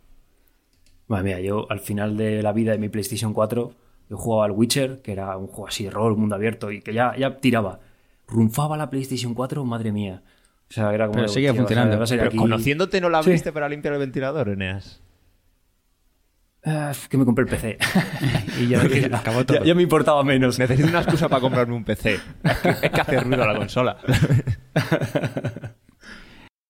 Madre 1.08 1.24
mía, 1.24 1.40
yo 1.40 1.70
al 1.70 1.80
final 1.80 2.16
de 2.16 2.42
la 2.42 2.52
vida 2.52 2.72
de 2.72 2.78
mi 2.78 2.88
PlayStation 2.88 3.34
4, 3.34 3.72
yo 4.08 4.16
jugaba 4.16 4.46
al 4.46 4.52
Witcher, 4.52 5.02
que 5.02 5.12
era 5.12 5.36
un 5.36 5.46
juego 5.46 5.68
así 5.68 5.84
de 5.84 5.90
rol, 5.90 6.16
mundo 6.16 6.36
abierto, 6.36 6.72
y 6.72 6.80
que 6.80 6.94
ya, 6.94 7.14
ya 7.18 7.38
tiraba. 7.38 7.80
Rumfaba 8.26 8.78
la 8.78 8.88
PlayStation 8.88 9.34
4, 9.34 9.62
madre 9.66 9.92
mía. 9.92 10.22
O 10.70 10.72
sea, 10.72 10.94
era 10.94 11.06
como. 11.06 11.16
Pero 11.16 11.28
seguía 11.28 11.50
tío, 11.52 11.60
funcionando. 11.62 12.02
a 12.02 12.06
Pero 12.06 12.24
aquí- 12.28 12.36
conociéndote 12.36 13.00
no 13.00 13.08
la 13.10 13.22
Sí. 13.22 13.28
abriste 13.30 13.52
para 13.52 13.68
limpiar 13.68 13.94
el 13.94 14.00
ventilador, 14.00 14.48
Eneas. 14.50 15.00
Ah, 16.64 16.92
que 17.08 17.16
me 17.16 17.24
compré 17.24 17.44
el 17.44 17.50
PC. 17.50 17.78
Y 18.60 18.68
ya 18.68 18.82
acabó 19.18 19.44
todo. 19.46 19.58
ya, 19.58 19.64
ya 19.64 19.74
me 19.74 19.82
importaba 19.82 20.22
menos. 20.22 20.58
Necesito 20.58 20.88
una 20.88 21.00
excusa 21.00 21.28
para 21.28 21.40
comprarme 21.40 21.74
un 21.74 21.84
PC. 21.84 22.20
Es 22.44 22.58
que, 22.58 22.68
es 22.68 22.90
que 22.90 23.00
hace 23.00 23.20
ruido 23.20 23.46
la 23.46 23.56
consola. 23.56 23.96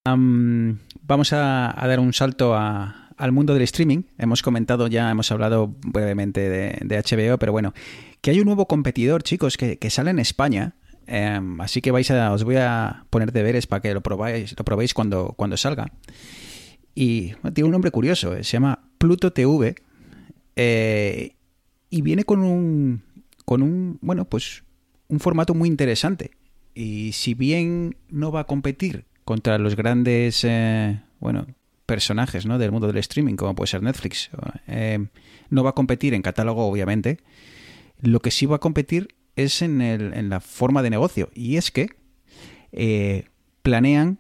Am, 0.07 0.79
vamos 1.03 1.33
a, 1.33 1.71
a 1.83 1.87
dar 1.87 2.01
un 2.01 2.13
salto 2.13 2.55
a- 2.55 3.09
al 3.17 3.33
mundo 3.33 3.53
del 3.53 3.63
streaming. 3.65 4.05
Hemos 4.17 4.43
comentado 4.43 4.87
ya, 4.87 5.11
hemos 5.11 5.31
hablado 5.31 5.75
brevemente 5.83 6.49
de, 6.49 6.79
de 6.83 6.99
HBO, 6.99 7.39
pero 7.39 7.53
bueno, 7.53 7.75
que 8.23 8.31
hay 8.31 8.39
un 8.41 8.47
nuevo 8.47 8.67
competidor, 8.67 9.23
chicos, 9.23 9.57
que, 9.59 9.77
que 9.79 9.91
sale 9.91 10.11
en 10.11 10.19
España. 10.21 10.75
Em, 11.13 11.61
así 11.61 11.83
que 11.83 11.91
vais 11.91 12.09
a, 12.13 12.33
os 12.33 12.45
voy 12.45 12.57
a 12.57 13.05
poner 13.11 13.33
deberes 13.33 13.67
para 13.67 13.83
que 13.83 13.93
lo 13.93 14.01
probáis, 14.01 14.55
lo 14.57 14.65
probéis 14.65 14.95
cuando, 14.95 15.35
cuando 15.37 15.57
salga. 15.57 15.91
Y 16.95 17.33
bueno, 17.43 17.53
tiene 17.53 17.67
un 17.67 17.73
nombre 17.73 17.91
curioso, 17.91 18.37
eh, 18.37 18.45
se 18.45 18.53
llama 18.53 18.89
Pluto 18.99 19.33
TV. 19.33 19.75
eh, 20.55 21.35
y 21.91 22.03
viene 22.03 22.23
con 22.23 22.45
un, 22.45 23.03
con 23.45 23.63
un, 23.63 23.99
bueno, 24.01 24.25
pues 24.25 24.63
un 25.09 25.19
formato 25.19 25.53
muy 25.55 25.69
interesante. 25.69 26.31
Y 26.75 27.11
si 27.13 27.35
bien 27.35 27.97
no 28.09 28.31
va 28.31 28.41
a 28.41 28.45
competir 28.45 29.07
contra 29.25 29.59
los 29.59 29.75
grandes, 29.75 30.45
eh, 30.45 31.01
bueno, 31.19 31.49
personajes 31.87 32.47
¿no? 32.47 32.59
del 32.59 32.71
mundo 32.71 32.87
del 32.87 32.99
streaming, 32.99 33.35
como 33.35 33.57
puede 33.57 33.67
ser 33.67 33.83
Netflix, 33.83 34.31
eh, 34.69 35.05
no 35.49 35.65
va 35.65 35.71
a 35.71 35.75
competir 35.75 36.15
en 36.15 36.23
catálogo, 36.23 36.65
obviamente. 36.65 37.19
Lo 38.01 38.21
que 38.21 38.31
sí 38.31 38.47
va 38.47 38.57
a 38.57 38.61
competir 38.61 39.09
es 39.37 39.63
en, 39.63 39.81
el- 39.81 40.13
en 40.15 40.29
la 40.29 40.41
forma 40.41 40.83
de 40.83 40.91
negocio. 40.91 41.31
Y 41.35 41.57
es 41.57 41.71
que 41.71 41.89
eh, 42.73 43.27
planean 43.63 44.19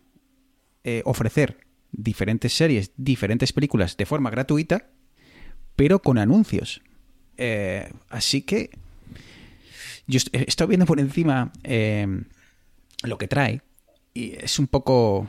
eh, 0.85 1.03
ofrecer 1.05 1.59
diferentes 1.93 2.53
series, 2.53 2.93
diferentes 2.97 3.53
películas 3.53 3.97
de 3.97 4.07
forma 4.07 4.31
gratuita, 4.31 4.91
pero 5.77 6.01
con 6.01 6.19
anuncios. 6.19 6.81
Eh, 7.37 7.91
así 8.09 8.43
que 8.43 8.71
yo 10.07 10.17
est- 10.19 10.35
he 10.35 10.45
estado 10.49 10.69
viendo 10.69 10.87
por 10.87 11.01
encima 11.01 11.53
eh, 11.65 12.07
lo 13.03 13.19
que 13.19 13.29
trae 13.29 13.63
y 14.13 14.33
es 14.33 14.59
un 14.59 14.67
poco, 14.67 15.29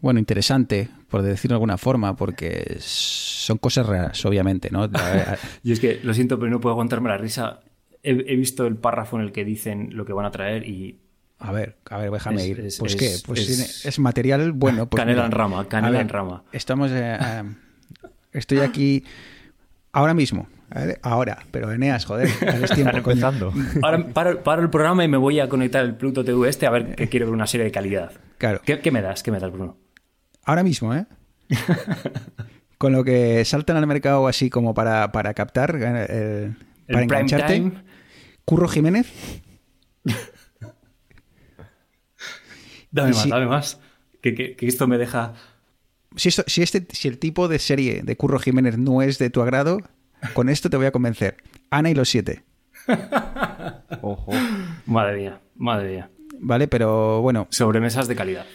bueno, 0.00 0.18
interesante, 0.18 0.88
por 1.08 1.22
decirlo 1.22 1.54
de 1.54 1.56
alguna 1.56 1.78
forma, 1.78 2.16
porque 2.16 2.76
son 2.80 3.58
cosas 3.58 3.86
raras, 3.86 4.24
obviamente, 4.24 4.70
¿no? 4.70 4.88
Y 5.62 5.72
es 5.72 5.80
que, 5.80 6.00
lo 6.02 6.14
siento, 6.14 6.38
pero 6.38 6.50
no 6.50 6.60
puedo 6.60 6.72
aguantarme 6.72 7.08
la 7.10 7.18
risa. 7.18 7.60
He, 8.02 8.10
he 8.10 8.36
visto 8.36 8.66
el 8.66 8.76
párrafo 8.76 9.16
en 9.18 9.22
el 9.24 9.32
que 9.32 9.44
dicen 9.44 9.90
lo 9.96 10.04
que 10.04 10.12
van 10.12 10.26
a 10.26 10.30
traer 10.30 10.66
y. 10.66 10.98
A 11.40 11.52
ver, 11.52 11.76
a 11.90 11.98
ver, 11.98 12.10
déjame 12.10 12.42
Es- 12.42 12.48
ir. 12.48 12.60
es- 12.60 12.78
pues 12.78 12.94
es- 12.94 12.98
qué, 12.98 13.26
pues 13.26 13.40
es- 13.48 13.82
tiene- 13.82 13.96
material 14.02 14.52
bueno. 14.52 14.88
Pues 14.88 15.00
Canela 15.00 15.22
mira. 15.22 15.26
en 15.26 15.32
rama, 15.32 15.68
canela 15.68 15.92
ver, 15.92 16.00
en 16.02 16.08
rama. 16.08 16.44
Estamos, 16.52 16.90
eh, 16.92 17.16
eh, 17.20 17.42
estoy 18.32 18.58
aquí 18.58 19.04
ahora 19.92 20.14
mismo, 20.14 20.48
ahora, 21.02 21.38
pero 21.50 21.70
Eneas, 21.72 22.04
joder, 22.04 22.28
es 22.62 22.70
tiempo, 22.72 22.96
empezando. 22.96 23.52
Ahora 23.82 24.06
paro, 24.08 24.42
paro 24.42 24.62
el 24.62 24.70
programa 24.70 25.04
y 25.04 25.08
me 25.08 25.16
voy 25.16 25.38
a 25.40 25.48
conectar 25.48 25.84
el 25.84 25.94
Pluto 25.94 26.24
TV 26.24 26.48
este 26.48 26.66
a 26.66 26.70
ver 26.70 26.94
que 26.96 27.08
quiero 27.08 27.26
ver 27.26 27.34
una 27.34 27.46
serie 27.46 27.64
de 27.64 27.70
calidad. 27.72 28.12
Claro. 28.38 28.60
¿Qué, 28.64 28.80
qué 28.80 28.90
me 28.90 29.00
das? 29.02 29.22
¿Qué 29.22 29.30
me 29.30 29.38
das, 29.38 29.50
Bruno? 29.52 29.76
Ahora 30.44 30.62
mismo, 30.64 30.92
¿eh? 30.94 31.06
Con 32.78 32.92
lo 32.92 33.02
que 33.04 33.44
saltan 33.44 33.76
al 33.76 33.86
mercado 33.86 34.28
así 34.28 34.50
como 34.50 34.72
para, 34.74 35.10
para 35.10 35.34
captar, 35.34 35.76
eh, 35.80 36.06
el- 36.44 36.56
El 36.88 36.94
para 36.94 37.06
prime 37.06 37.20
engancharte. 37.20 37.54
time. 37.54 37.72
Curro 38.44 38.66
Jiménez, 38.68 39.06
Dame 42.90 43.10
Y 43.10 43.12
más, 43.12 43.22
si- 43.22 43.28
dame 43.30 43.46
más. 43.46 43.80
Que, 44.22 44.34
que- 44.34 44.56
que 44.56 44.66
esto 44.66 44.86
me 44.88 44.98
deja. 44.98 45.34
si, 46.16 46.28
esto- 46.30 46.44
si, 46.46 46.62
este, 46.62 46.86
si 46.90 47.08
el 47.08 47.18
tipo 47.18 47.46
de 47.48 47.58
serie 47.58 48.02
de 48.02 48.16
Curro 48.16 48.38
Jiménez 48.38 48.78
no 48.78 49.02
es 49.02 49.18
de 49.18 49.30
tu 49.30 49.42
agrado, 49.42 49.78
con 50.32 50.48
esto 50.48 50.70
te 50.70 50.76
voy 50.76 50.86
a 50.86 50.90
convencer. 50.92 51.36
Ana 51.70 51.90
y 51.90 51.94
los 51.94 52.08
siete, 52.08 52.44
Ojo. 54.02 54.32
Madre 54.86 55.16
mía, 55.18 55.40
madre 55.56 55.90
mía. 55.90 56.10
¿Vale? 56.40 56.68
Pero 56.68 57.20
bueno, 57.22 57.46
Sobremesas 57.50 58.08
de 58.08 58.16
calidad. 58.16 58.46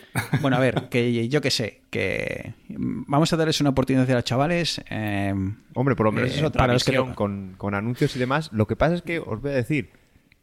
Bueno, 0.42 0.58
a 0.58 0.60
ver, 0.60 0.84
que 0.90 1.28
yo 1.30 1.42
qué 1.42 1.52
sé, 1.52 1.82
que 1.90 2.54
vamos 2.70 3.32
a 3.34 3.38
darles 3.38 3.60
una 3.62 3.72
oportunidad 3.72 4.10
a 4.10 4.14
los 4.16 4.24
chavales. 4.24 4.82
eh, 4.90 5.34
Hombre, 5.74 5.96
por 5.96 6.06
lo 6.08 6.12
menos 6.12 6.32
Eh, 6.32 6.36
es 6.38 6.44
otra 6.44 6.60
para 6.60 6.74
los 6.74 6.84
que 6.84 6.94
lo- 6.94 7.14
con, 7.16 7.56
con 7.58 7.76
anuncios 7.76 8.16
y 8.16 8.20
demás. 8.20 8.50
Lo 8.54 8.68
que 8.68 8.76
pasa 8.76 8.96
es 8.96 9.02
que 9.02 9.20
os 9.20 9.42
voy 9.42 9.52
a 9.52 9.56
decir, 9.56 9.90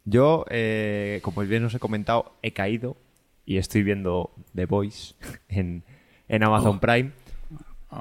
yo, 0.04 0.44
eh, 0.50 1.20
como 1.22 1.42
bien 1.42 1.64
os 1.64 1.74
he 1.74 1.78
comentado, 1.78 2.32
he 2.42 2.52
caído 2.52 2.96
y 3.46 3.56
estoy 3.58 3.82
viendo 3.82 4.30
The 4.54 4.66
Voice 4.66 5.14
en, 5.48 5.82
en 6.28 6.42
Amazon 6.44 6.78
Prime. 6.80 7.12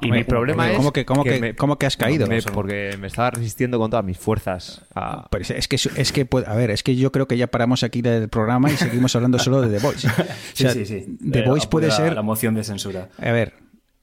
Y 0.02 0.10
mi 0.10 0.24
problema 0.24 0.64
¿cómo- 0.64 0.72
es. 0.72 0.76
cómo 0.78 0.92
que- 0.92 1.04
cómo 1.04 1.24
que- 1.24 1.40
me- 1.40 1.54
cómo 1.56 1.76
que 1.78 1.86
has 1.86 1.96
caído? 1.96 2.26
me- 2.26 2.40
porque 2.42 2.96
me 2.98 3.06
estaba 3.08 3.30
resistiendo 3.30 3.78
con 3.78 3.90
todas 3.90 4.04
mis 4.04 4.18
fuerzas 4.18 4.82
a. 4.94 5.26
pero 5.30 5.42
es- 5.42 5.50
es 5.50 5.66
que, 5.68 5.76
es 5.76 6.12
que, 6.12 6.24
pues, 6.26 6.46
a 6.46 6.54
ver, 6.54 6.70
es 6.70 6.82
que 6.82 6.94
yo 6.96 7.10
creo 7.12 7.26
que 7.26 7.36
ya 7.36 7.48
paramos 7.48 7.82
aquí 7.82 8.00
del 8.02 8.28
programa 8.28 8.70
y 8.70 8.76
seguimos 8.76 9.14
hablando 9.16 9.38
solo 9.38 9.60
de 9.62 9.76
The 9.78 9.84
Voice. 9.84 10.06
O 10.20 10.24
Sí, 10.54 10.62
sea, 10.64 10.72
sí, 10.72 10.86
sí. 10.86 11.18
The 11.30 11.42
Voice 11.42 11.66
puede 11.66 11.88
la- 11.88 11.96
ser. 11.96 12.14
La 12.14 12.22
moción 12.22 12.54
de 12.54 12.62
censura. 12.64 13.08
A 13.18 13.32
ver, 13.32 13.54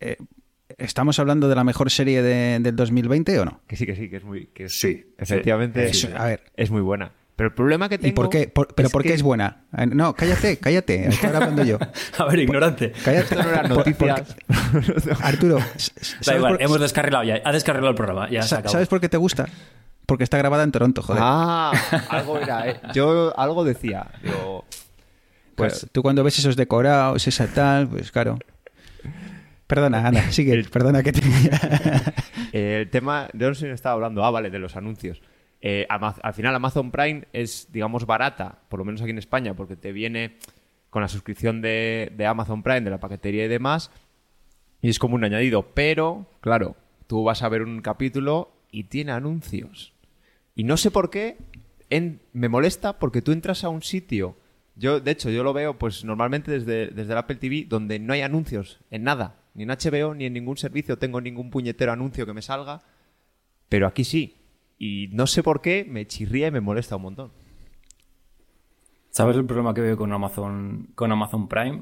eh, 0.01 0.17
¿estamos 0.77 1.19
hablando 1.19 1.47
de 1.47 1.55
la 1.55 1.63
mejor 1.63 1.89
serie 1.89 2.21
de- 2.21 2.59
del 2.59 2.75
2020 2.75 3.39
o 3.39 3.45
no? 3.45 3.61
Que 3.67 3.75
sí, 3.77 3.85
que 3.85 3.95
sí, 3.95 4.09
que 4.09 4.17
es 4.17 4.23
muy. 4.23 4.47
Que 4.53 4.65
es- 4.65 4.79
Sí, 4.79 5.05
Efectivamente, 5.17 5.93
sí. 5.93 6.09
A 6.15 6.25
ver. 6.25 6.43
es 6.55 6.69
muy 6.69 6.81
buena. 6.81 7.11
Pero 7.37 7.47
el 7.49 7.55
problema 7.55 7.87
que 7.87 7.97
tengo. 7.97 8.09
¿Y 8.09 8.11
por 8.13 8.29
qué? 8.29 8.47
Por- 8.49 8.73
¿Pero 8.75 8.87
es 8.87 8.91
por 8.91 9.03
qué 9.03 9.09
que 9.09 9.13
es 9.15 9.21
buena? 9.23 9.61
Eh, 9.77 9.85
No, 9.85 10.13
cállate, 10.15 10.57
cállate. 10.57 11.07
Estoy 11.07 11.27
ahora 11.27 11.37
hablando 11.45 11.63
yo. 11.63 11.77
A 12.17 12.25
ver, 12.25 12.39
ignorante. 12.39 12.91
Cállate. 13.05 13.35
Esto 13.35 13.43
no 13.43 13.49
eran 13.49 13.69
noticias. 13.69 14.35
Arturo, 15.21 15.55
Da 15.59 15.65
¿sabes 15.77 16.27
igual, 16.35 16.53
por- 16.53 16.61
hemos 16.63 16.79
descarrilado 16.81 17.23
ya. 17.23 17.39
Ha 17.45 17.51
descarrilado 17.53 17.91
el 17.91 17.95
programa. 17.95 18.29
Ya 18.29 18.41
se 18.41 18.49
sa- 18.49 18.57
acabó. 18.57 18.71
¿sabes 18.73 18.87
por 18.89 18.99
qué 18.99 19.07
te 19.07 19.17
gusta? 19.17 19.45
Porque 20.07 20.23
está 20.23 20.37
grabada 20.37 20.63
en 20.63 20.71
Toronto, 20.71 21.01
joder. 21.03 21.21
Ah, 21.23 21.71
algo 22.09 22.39
era. 22.39 22.67
eh. 22.69 22.79
Yo 22.93 23.33
algo 23.39 23.63
decía. 23.63 24.07
Digo. 24.23 24.65
Pues 25.55 25.87
tú 25.91 26.01
cuando 26.01 26.23
ves 26.23 26.39
esos 26.39 26.55
decorados, 26.55 27.27
esa 27.27 27.45
tal, 27.47 27.87
pues 27.87 28.11
claro. 28.11 28.39
Perdona, 29.67 30.07
Ana, 30.07 30.31
sigue, 30.31 30.63
perdona 30.71 31.03
que 31.03 31.11
te... 31.11 31.21
El 32.53 32.89
tema, 32.89 33.27
de 33.33 33.45
dónde 33.45 33.73
estaba 33.73 33.93
hablando? 33.95 34.23
Ah, 34.23 34.31
vale, 34.31 34.49
de 34.49 34.59
los 34.59 34.75
anuncios. 34.77 35.21
Eh, 35.61 35.87
al 35.89 36.33
final 36.33 36.55
Amazon 36.55 36.91
Prime 36.91 37.25
es, 37.33 37.67
digamos, 37.71 38.05
barata, 38.05 38.59
por 38.69 38.79
lo 38.79 38.85
menos 38.85 39.01
aquí 39.01 39.11
en 39.11 39.17
España, 39.17 39.53
porque 39.55 39.75
te 39.75 39.91
viene 39.91 40.37
con 40.89 41.01
la 41.01 41.07
suscripción 41.07 41.61
de, 41.61 42.11
Amazon 42.27 42.63
Prime, 42.63 42.81
de 42.81 42.91
la 42.91 42.99
paquetería 42.99 43.45
y 43.45 43.47
demás, 43.47 43.91
y 44.81 44.89
es 44.89 44.99
como 44.99 45.15
un 45.15 45.23
añadido. 45.23 45.67
Pero, 45.73 46.27
claro, 46.41 46.75
tú 47.07 47.23
vas 47.23 47.41
a 47.43 47.49
ver 47.49 47.63
un 47.63 47.81
capítulo 47.81 48.51
y 48.71 48.85
tiene 48.85 49.11
anuncios. 49.11 49.93
Y 50.55 50.63
no 50.63 50.77
sé 50.77 50.91
por 50.91 51.09
qué 51.09 51.37
me 52.33 52.49
molesta 52.49 52.99
porque 52.99 53.21
tú 53.21 53.31
entras 53.31 53.63
a 53.63 53.69
un 53.69 53.81
sitio. 53.81 54.35
Yo, 54.75 54.99
de 54.99 55.11
hecho, 55.11 55.29
yo 55.29 55.43
lo 55.43 55.53
veo 55.53 55.77
pues 55.77 56.03
normalmente 56.03 56.51
desde, 56.51 56.87
desde 56.87 57.11
el 57.11 57.17
Apple 57.17 57.37
TV 57.37 57.65
donde 57.67 57.97
no 57.97 58.13
hay 58.13 58.21
anuncios 58.21 58.79
en 58.91 59.03
nada. 59.03 59.35
Ni 59.55 59.63
en 59.63 59.69
HBO 59.69 60.13
ni 60.13 60.25
en 60.25 60.33
ningún 60.33 60.57
servicio 60.57 60.97
tengo 60.97 61.19
ningún 61.19 61.49
puñetero 61.49 61.91
anuncio 61.91 62.25
que 62.25 62.33
me 62.33 62.43
salga. 62.43 62.83
Pero 63.69 63.87
aquí 63.87 64.03
sí. 64.03 64.36
Y 64.77 65.09
no 65.11 65.27
sé 65.27 65.43
por 65.43 65.61
qué 65.61 65.85
me 65.87 66.05
chirría 66.05 66.47
y 66.47 66.51
me 66.51 66.61
molesta 66.61 66.95
un 66.95 67.03
montón. 67.03 67.31
¿Sabes 69.09 69.35
el 69.35 69.45
problema 69.45 69.73
que 69.73 69.81
veo 69.81 69.97
con 69.97 70.13
Amazon, 70.13 70.89
con 70.93 71.11
Amazon 71.11 71.47
Prime? 71.47 71.81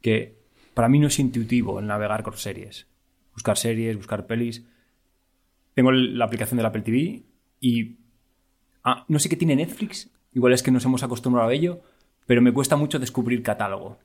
Que 0.00 0.36
para 0.74 0.88
mí 0.88 0.98
no 0.98 1.06
es 1.06 1.18
intuitivo 1.18 1.78
el 1.78 1.86
navegar 1.86 2.22
con 2.22 2.36
series. 2.36 2.86
Buscar 3.32 3.56
series, 3.56 3.96
buscar 3.96 4.26
pelis. 4.26 4.64
Tengo 5.74 5.92
la 5.92 6.24
aplicación 6.24 6.56
del 6.56 6.66
Apple 6.66 6.82
TV 6.82 7.22
y 7.60 7.98
ah, 8.82 9.04
no 9.08 9.18
sé 9.18 9.28
qué 9.28 9.36
tiene 9.36 9.54
Netflix. 9.54 10.10
Igual 10.32 10.52
es 10.52 10.62
que 10.62 10.70
nos 10.70 10.84
hemos 10.84 11.02
acostumbrado 11.02 11.48
a 11.48 11.54
ello, 11.54 11.82
pero 12.26 12.42
me 12.42 12.52
cuesta 12.52 12.76
mucho 12.76 12.98
descubrir 12.98 13.42
catálogo. 13.42 13.98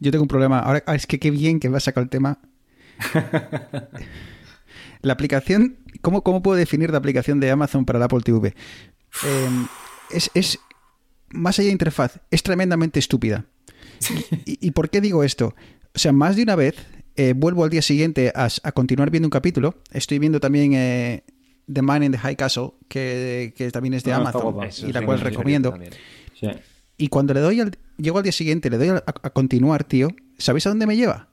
Yo 0.00 0.10
tengo 0.10 0.22
un 0.22 0.28
problema. 0.28 0.58
Ahora 0.58 0.82
ah, 0.86 0.96
es 0.96 1.06
que 1.06 1.20
qué 1.20 1.30
bien 1.30 1.60
que 1.60 1.68
me 1.68 1.76
has 1.76 1.84
sacado 1.84 2.02
el 2.02 2.10
tema. 2.10 2.40
La 5.02 5.12
aplicación, 5.12 5.78
¿cómo, 6.02 6.22
¿cómo 6.22 6.42
puedo 6.42 6.56
definir 6.58 6.90
la 6.90 6.98
aplicación 6.98 7.40
de 7.40 7.50
Amazon 7.50 7.84
para 7.86 7.98
el 7.98 8.02
Apple 8.02 8.20
TV? 8.20 8.54
eh, 9.24 9.48
es, 10.10 10.30
es, 10.34 10.58
más 11.30 11.58
allá 11.58 11.66
de 11.68 11.72
interfaz, 11.72 12.20
es 12.30 12.42
tremendamente 12.42 12.98
estúpida. 12.98 13.46
¿Y, 14.44 14.58
y 14.66 14.70
por 14.72 14.90
qué 14.90 15.00
digo 15.00 15.24
esto? 15.24 15.54
O 15.94 15.98
sea, 15.98 16.12
más 16.12 16.36
de 16.36 16.42
una 16.42 16.56
vez 16.56 16.74
eh, 17.16 17.34
vuelvo 17.36 17.64
al 17.64 17.70
día 17.70 17.82
siguiente 17.82 18.32
a, 18.34 18.48
a, 18.62 18.72
continuar 18.72 19.10
viendo 19.10 19.26
un 19.26 19.30
capítulo. 19.30 19.76
Estoy 19.92 20.18
viendo 20.18 20.40
también 20.40 20.72
eh, 20.74 21.24
The 21.72 21.82
Man 21.82 22.02
in 22.02 22.12
the 22.12 22.18
High 22.18 22.36
Castle, 22.36 22.70
que, 22.88 23.54
que 23.56 23.70
también 23.70 23.94
es 23.94 24.02
de 24.04 24.12
Ah, 24.12 24.16
Amazon 24.16 24.56
y 24.86 24.92
la 24.92 25.00
Sí, 25.00 25.06
cual 25.06 25.20
recomiendo. 25.20 25.78
Sí. 26.38 26.48
Y 26.98 27.08
cuando 27.08 27.34
le 27.34 27.40
doy 27.40 27.60
al, 27.60 27.76
llego 27.98 28.18
al 28.18 28.22
día 28.24 28.32
siguiente, 28.32 28.70
le 28.70 28.78
doy 28.78 28.88
a, 28.88 28.96
a 29.06 29.30
continuar, 29.30 29.84
tío, 29.84 30.08
¿sabéis 30.38 30.66
a 30.66 30.70
dónde 30.70 30.86
me 30.86 30.96
lleva? 30.96 31.28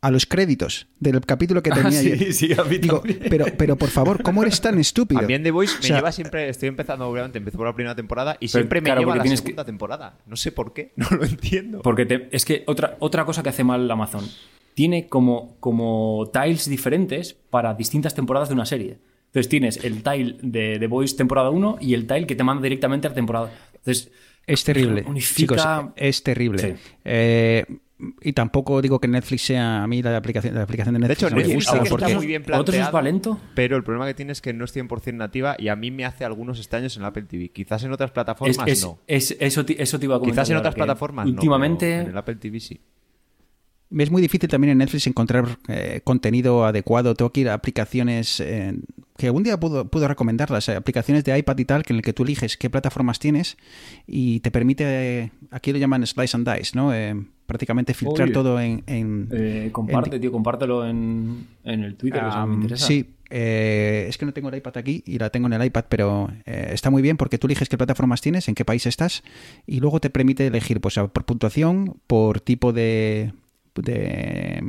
A 0.00 0.12
los 0.12 0.26
créditos 0.26 0.86
del 1.00 1.20
capítulo 1.22 1.60
que 1.60 1.70
tenía 1.70 1.88
Ah, 1.88 2.02
sí, 2.02 2.32
sí, 2.32 2.52
a 2.56 2.62
mí 2.62 2.78
Digo, 2.78 2.98
también. 3.00 3.20
pero, 3.28 3.46
pero 3.58 3.76
por 3.76 3.88
favor, 3.88 4.22
¿cómo 4.22 4.42
eres 4.44 4.60
tan 4.60 4.78
estúpido? 4.78 5.20
A 5.20 5.24
mí 5.24 5.34
en 5.34 5.42
The 5.42 5.50
Voice 5.50 5.74
me 5.74 5.78
O 5.80 5.82
sea, 5.82 5.96
lleva 5.96 6.12
siempre, 6.12 6.48
estoy 6.48 6.68
empezando, 6.68 7.08
obviamente, 7.08 7.38
empecé 7.38 7.56
por 7.56 7.66
la 7.66 7.74
primera 7.74 7.96
temporada 7.96 8.34
y 8.34 8.46
Pero, 8.46 8.50
siempre 8.50 8.80
me 8.80 8.90
lleva 8.94 9.14
a 9.14 9.16
la 9.16 9.24
segunda 9.36 9.64
temporada. 9.64 10.18
No 10.26 10.36
sé 10.36 10.52
por 10.52 10.72
qué, 10.72 10.92
no 10.96 11.08
lo 11.10 11.24
entiendo. 11.24 11.82
Porque 11.82 12.06
te- 12.06 12.28
es 12.30 12.44
que 12.44 12.62
otra, 12.68 12.96
otra 13.00 13.24
cosa 13.24 13.42
que 13.42 13.48
hace 13.48 13.64
mal 13.64 13.90
Amazon, 13.90 14.24
tiene 14.74 15.08
como, 15.08 15.56
como 15.58 16.30
tiles 16.32 16.68
diferentes 16.70 17.34
para 17.34 17.74
distintas 17.74 18.14
temporadas 18.14 18.48
de 18.48 18.54
una 18.54 18.66
serie. 18.66 18.98
Entonces 19.26 19.48
tienes 19.48 19.84
el 19.84 20.04
tile 20.04 20.36
de 20.42 20.78
The 20.78 20.86
Voice 20.86 21.16
temporada 21.16 21.50
1 21.50 21.78
y 21.80 21.94
el 21.94 22.06
tile 22.06 22.26
que 22.28 22.36
te 22.36 22.44
manda 22.44 22.62
directamente 22.62 23.08
a 23.08 23.10
la 23.10 23.14
temporada. 23.16 23.50
Entonces, 23.74 24.12
Es 24.46 24.62
terrible. 24.62 25.02
Unifica- 25.06 25.56
Chicos, 25.56 25.92
es 25.96 26.22
terrible. 26.22 26.58
Sí. 26.62 26.74
Eh, 27.04 27.66
y 28.20 28.32
tampoco 28.32 28.80
digo 28.80 29.00
que 29.00 29.08
Netflix 29.08 29.42
sea 29.42 29.82
a 29.82 29.86
mí 29.88 30.02
la 30.02 30.16
aplicación, 30.16 30.54
la 30.54 30.62
aplicación 30.62 30.94
de 30.94 31.00
De 31.00 31.08
Netflix 31.08 31.26
hecho, 31.30 31.34
no 31.34 31.42
me 31.48 31.54
gusta 31.54 31.82
porque 31.90 32.04
está 32.06 32.16
muy 32.16 32.26
bien 32.26 32.42
¿A 32.42 32.44
vosotros 32.44 32.60
os 32.60 32.64
planteado. 32.80 32.92
va 32.92 33.02
lento? 33.02 33.40
Pero 33.54 33.76
el 33.76 33.82
problema 33.82 34.06
que 34.06 34.14
tiene 34.14 34.32
es 34.32 34.40
que 34.40 34.52
no 34.52 34.64
es 34.64 34.74
100% 34.76 35.14
nativa 35.14 35.56
y 35.58 35.66
a 35.68 35.74
mí 35.76 35.90
me 35.90 36.04
hace 36.04 36.24
algunos 36.24 36.58
extraños 36.58 36.94
en 36.96 37.02
la 37.02 37.08
Apple 37.08 37.24
TV. 37.24 37.48
Quizás 37.50 37.82
en 37.84 37.92
otras 37.92 38.10
plataformas 38.12 38.68
es- 38.68 38.82
no. 38.82 38.98
es- 39.06 39.36
eso, 39.40 39.64
te- 39.64 39.82
eso 39.82 39.98
te 39.98 40.04
iba 40.06 40.14
a 40.16 40.18
comentar. 40.20 40.44
Quizás 40.44 40.50
en 40.50 40.56
otras 40.58 40.74
plataformas 40.74 41.26
Últimamente, 41.26 41.96
no. 41.96 42.02
En 42.02 42.08
el 42.10 42.16
Apple 42.18 42.36
TV 42.36 42.60
sí. 42.60 42.80
es 43.90 44.10
muy 44.10 44.20
difícil 44.22 44.48
también 44.48 44.72
en 44.72 44.78
Netflix 44.78 45.06
encontrar 45.06 45.58
eh, 45.68 46.00
contenido 46.04 46.64
adecuado. 46.66 47.14
Tengo 47.14 47.32
que 47.32 47.40
ir 47.40 47.48
a 47.48 47.54
aplicaciones 47.54 48.38
eh, 48.40 48.74
que 49.16 49.26
algún 49.26 49.42
día 49.42 49.58
puedo, 49.58 49.86
puedo 49.88 50.06
recomendarlas, 50.06 50.68
eh, 50.68 50.76
aplicaciones 50.76 51.24
de 51.24 51.36
iPad 51.36 51.58
y 51.58 51.64
tal, 51.64 51.82
que 51.82 51.94
en 51.94 51.96
el 51.96 52.02
que 52.02 52.12
tú 52.12 52.22
eliges 52.22 52.56
qué 52.56 52.70
plataformas 52.70 53.18
tienes 53.18 53.56
y 54.06 54.38
te 54.40 54.50
permite, 54.50 54.84
eh, 55.24 55.32
aquí 55.50 55.72
lo 55.72 55.78
llaman 55.78 56.06
slice 56.06 56.36
and 56.36 56.48
dice, 56.48 56.76
¿no? 56.76 56.92
Prácticamente 57.48 57.94
filtrar 57.94 58.30
todo 58.30 58.60
en... 58.60 58.82
en- 58.86 59.26
eh, 59.32 59.70
comparte, 59.72 60.20
tío, 60.20 60.30
compártelo 60.30 60.86
en, 60.86 61.46
en 61.64 61.82
el 61.82 61.96
Twitter, 61.96 62.20
que 62.20 62.28
eso 62.28 62.46
me 62.46 62.54
interesa. 62.56 62.86
Sí, 62.86 63.14
eh, 63.30 64.04
es 64.06 64.18
que 64.18 64.26
no 64.26 64.32
tengo 64.34 64.50
el 64.50 64.56
iPad 64.56 64.76
aquí 64.76 65.02
y 65.06 65.18
la 65.18 65.30
tengo 65.30 65.46
en 65.46 65.54
el 65.54 65.64
iPad, 65.64 65.86
pero 65.88 66.30
eh, 66.44 66.68
está 66.74 66.90
muy 66.90 67.00
bien 67.00 67.16
porque 67.16 67.38
tú 67.38 67.46
eliges 67.46 67.70
qué 67.70 67.78
plataformas 67.78 68.20
tienes, 68.20 68.48
en 68.48 68.54
qué 68.54 68.66
país 68.66 68.84
estás 68.84 69.22
y 69.66 69.80
luego 69.80 69.98
te 69.98 70.10
permite 70.10 70.46
elegir 70.46 70.78
pues, 70.82 70.96
por 70.96 71.24
puntuación, 71.24 71.96
por 72.06 72.40
tipo 72.42 72.74
de... 72.74 73.32
de 73.74 74.62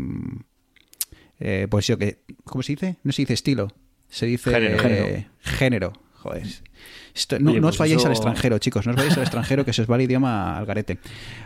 eh, 1.41 1.67
pues 1.69 1.85
yo 1.87 1.97
que... 1.97 2.19
¿Cómo 2.45 2.63
se 2.63 2.73
dice? 2.73 2.95
No 3.03 3.11
se 3.11 3.23
dice 3.23 3.33
estilo, 3.33 3.67
se 4.07 4.25
dice 4.25 4.51
Género. 4.51 4.79
Género. 4.79 5.25
género. 5.41 5.93
Joder. 6.13 6.47
Esto- 7.15 7.39
no, 7.39 7.51
Oye, 7.51 7.61
no 7.61 7.67
os 7.67 7.77
pues 7.77 7.79
vayáis 7.89 7.99
eso- 8.01 8.07
al 8.07 8.13
extranjero, 8.13 8.57
chicos, 8.59 8.85
no 8.85 8.91
os 8.91 8.97
vayáis 8.97 9.15
al 9.17 9.23
extranjero 9.23 9.63
que 9.65 9.71
se 9.73 9.81
os 9.83 9.89
va 9.89 9.95
el 9.95 10.01
idioma 10.03 10.57
al 10.57 10.65
garete. 10.65 10.97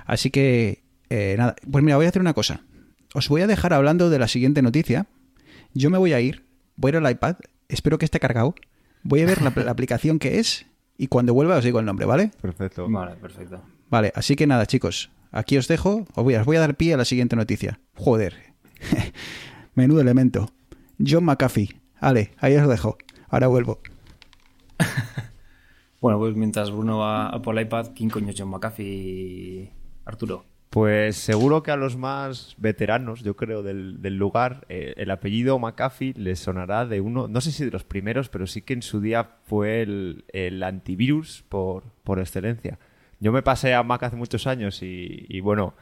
Así 0.06 0.32
que, 0.32 0.83
eh, 1.16 1.36
nada, 1.38 1.56
pues 1.70 1.84
mira, 1.84 1.96
voy 1.96 2.08
a 2.08 2.10
hacer 2.10 2.22
una 2.22 2.34
cosa. 2.34 2.62
Os 3.14 3.30
voy 3.30 3.42
a 3.42 3.48
dejar 3.48 3.72
hablando 3.72 4.10
de 4.10 4.18
la 4.18 4.28
siguiente 4.28 4.64
noticia. 4.64 5.06
Yo 5.76 5.92
me 5.92 6.00
voy 6.00 6.14
a 6.14 6.20
ir, 6.20 6.44
voy 6.76 6.90
a 6.90 6.98
ir 6.98 7.06
al 7.06 7.12
iPad, 7.12 7.36
espero 7.70 8.00
que 8.00 8.06
esté 8.06 8.20
cargado, 8.20 8.56
voy 9.04 9.22
a 9.22 9.28
ver 9.28 9.44
la, 9.44 9.54
la 9.64 9.70
aplicación 9.70 10.18
que 10.18 10.40
es 10.40 10.66
y 10.98 11.08
cuando 11.08 11.36
vuelva 11.36 11.58
os 11.58 11.64
digo 11.64 11.80
el 11.80 11.86
nombre, 11.86 12.08
¿vale? 12.08 12.32
Perfecto. 12.42 12.90
Vale, 12.90 13.16
perfecto. 13.18 13.62
Vale, 13.92 14.12
así 14.16 14.36
que 14.36 14.48
nada, 14.48 14.66
chicos, 14.66 15.12
aquí 15.32 15.56
os 15.58 15.68
dejo, 15.68 16.08
os 16.16 16.24
voy 16.24 16.34
a, 16.34 16.42
os 16.42 16.48
voy 16.48 16.58
a 16.58 16.62
dar 16.62 16.76
pie 16.76 16.96
a 16.96 16.98
la 16.98 17.06
siguiente 17.06 17.36
noticia. 17.36 17.80
Joder, 17.94 18.36
menudo 19.76 20.02
elemento. 20.02 20.50
John 20.98 21.26
McAfee. 21.26 21.80
Vale, 22.02 22.32
ahí 22.40 22.56
os 22.56 22.68
dejo. 22.68 22.98
Ahora 23.30 23.48
vuelvo. 23.48 23.80
Bueno, 26.02 26.20
pues 26.20 26.36
mientras 26.36 26.70
Bruno 26.70 26.98
va 26.98 27.30
a 27.30 27.42
por 27.42 27.58
el 27.58 27.66
iPad, 27.66 27.92
¿quién 27.96 28.10
coño 28.10 28.32
es 28.32 28.36
John 28.38 28.50
McAfee? 28.50 29.72
Arturo. 30.04 30.44
Pues 30.74 31.18
seguro 31.18 31.62
que 31.62 31.70
a 31.70 31.76
los 31.76 31.98
más 31.98 32.56
veteranos, 32.58 33.22
yo 33.22 33.36
creo, 33.36 33.62
del, 33.62 34.18
lugar, 34.18 34.66
eh, 34.70 34.96
el 34.98 35.12
apellido 35.12 35.60
McAfee 35.60 36.16
les 36.18 36.40
sonará 36.40 36.88
de 36.88 37.00
uno, 37.00 37.28
no 37.28 37.42
sé 37.42 37.52
si 37.52 37.64
de 37.64 37.70
los 37.70 37.84
primeros, 37.84 38.28
pero 38.28 38.48
sí 38.48 38.64
que 38.64 38.74
en 38.74 38.82
su 38.82 39.00
día 39.00 39.36
fue 39.44 39.84
el, 39.84 40.64
antivirus 40.64 41.44
por, 41.48 41.84
por 42.04 42.18
excelencia. 42.18 42.80
Yo 43.20 43.32
me 43.32 43.44
pasé 43.44 43.76
a 43.76 43.84
Mac 43.84 44.02
hace 44.02 44.16
muchos 44.16 44.48
años 44.48 44.80
y, 44.82 45.40
bueno, 45.42 45.76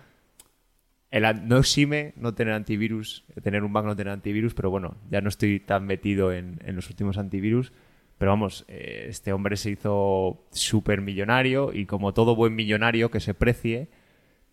el, 1.10 1.48
no 1.48 1.60
exime 1.60 2.12
no 2.18 2.34
tener 2.34 2.54
antivirus, 2.54 3.24
tener 3.42 3.64
un 3.64 3.72
Mac 3.72 3.86
no 3.86 3.96
tener 3.96 4.12
antivirus, 4.12 4.54
pero 4.54 4.72
bueno, 4.72 4.98
ya 5.10 5.22
no 5.22 5.30
estoy 5.30 5.62
tan 5.62 5.86
metido 5.86 6.34
en, 6.34 6.60
en 6.66 6.76
los 6.76 6.90
últimos 6.90 7.18
antivirus. 7.18 7.72
Pero 8.18 8.32
vamos, 8.32 8.66
eh, 8.68 9.06
este 9.08 9.32
hombre 9.32 9.56
se 9.56 9.72
hizo 9.72 10.44
súper 10.52 11.00
millonario 11.00 11.72
y 11.74 11.86
como 11.86 12.14
todo 12.14 12.36
buen 12.36 12.56
millonario 12.56 13.10
que 13.10 13.22
se 13.22 13.34
precie, 13.34 13.88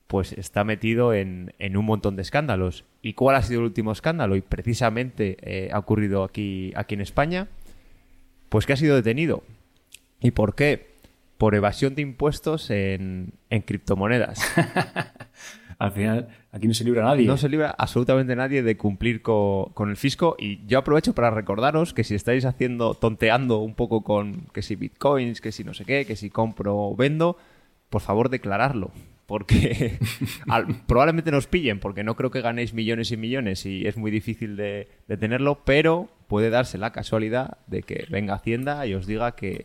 pues 0.09 0.33
está 0.33 0.65
metido 0.65 1.15
en, 1.15 1.53
en 1.61 1.77
un 1.77 1.85
montón 1.85 2.17
de 2.17 2.23
escándalos. 2.23 2.85
¿Y 3.03 3.13
cuál 3.13 3.37
ha 3.37 3.43
sido 3.43 3.61
el 3.61 3.67
último 3.67 3.93
escándalo? 3.93 4.35
Y 4.35 4.41
precisamente 4.41 5.37
eh, 5.43 5.71
ha 5.73 5.79
ocurrido 5.79 6.25
aquí, 6.25 6.73
aquí 6.75 6.95
en 6.95 7.03
España, 7.03 7.47
pues 8.49 8.67
que 8.67 8.73
ha 8.73 8.77
sido 8.77 8.97
detenido. 8.97 9.45
¿Y 10.21 10.33
por 10.33 10.55
qué? 10.57 10.97
Por 11.37 11.55
evasión 11.55 11.95
de 11.95 12.03
impuestos 12.03 12.71
en, 12.71 13.35
en 13.51 13.63
criptomonedas. 13.63 14.41
Al 15.79 15.93
final, 15.93 16.29
aquí 16.51 16.67
no 16.67 16.75
se 16.75 16.83
libra 16.85 17.05
nadie. 17.05 17.25
No 17.27 17.37
se 17.37 17.49
libra 17.49 17.73
absolutamente 17.79 18.35
nadie 18.35 18.65
de 18.65 18.77
cumplir 18.77 19.23
co- 19.23 19.71
con 19.75 19.91
el 19.91 19.97
fisco 19.97 20.35
y 20.39 20.67
yo 20.67 20.79
aprovecho 20.81 21.15
para 21.15 21.31
recordaros 21.31 21.95
que 21.95 22.03
si 22.03 22.17
estáis 22.17 22.45
haciendo, 22.47 22.95
tonteando 22.95 23.59
un 23.59 23.75
poco 23.77 24.03
con 24.03 24.47
que 24.53 24.63
si 24.63 24.75
bitcoins, 24.75 25.41
que 25.41 25.53
si 25.53 25.63
no 25.63 25.75
sé 25.75 25.85
qué, 25.85 26.05
que 26.05 26.17
si 26.17 26.31
compro 26.31 26.77
o 26.77 26.97
vendo, 26.97 27.37
por 27.91 28.01
favor 28.01 28.29
declararlo. 28.29 28.91
Porque 29.29 29.99
probablemente 30.87 31.31
nos 31.31 31.47
pillen, 31.47 31.81
porque 31.81 32.03
no 32.03 32.17
creo 32.17 32.31
que 32.31 32.41
ganéis 32.41 32.73
millones 32.73 33.13
y 33.13 33.19
millones 33.19 33.67
y 33.67 33.87
es 33.87 33.99
muy 33.99 34.11
difícil 34.11 34.57
de, 34.57 34.89
tenerlo, 35.07 35.61
pero 35.67 36.09
puede 36.29 36.49
darse 36.49 36.79
la 36.79 36.93
casualidad 36.93 37.59
de 37.67 37.83
que 37.83 38.07
venga 38.09 38.35
Hacienda 38.35 38.87
y 38.87 38.95
os 38.95 39.07
diga 39.07 39.33
que, 39.33 39.65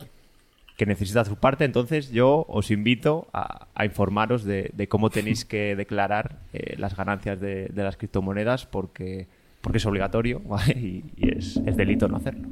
que 0.76 0.84
necesita 0.84 1.24
su 1.24 1.36
parte. 1.36 1.64
Entonces 1.64 2.10
yo 2.10 2.44
os 2.46 2.70
invito 2.70 3.26
a, 3.32 3.68
a 3.74 3.86
informaros 3.86 4.44
de, 4.44 4.70
de 4.74 4.86
cómo 4.86 5.08
tenéis 5.08 5.46
que 5.46 5.74
declarar 5.76 6.40
eh, 6.52 6.76
las 6.76 6.94
ganancias 6.94 7.40
de, 7.40 7.68
de 7.68 7.82
las 7.82 7.96
criptomonedas 7.96 8.66
porque, 8.66 9.28
porque 9.62 9.78
es 9.78 9.86
obligatorio 9.86 10.42
y, 10.76 11.04
y 11.16 11.38
es, 11.38 11.56
es 11.64 11.74
delito 11.74 12.06
no 12.06 12.18
hacerlo. 12.18 12.46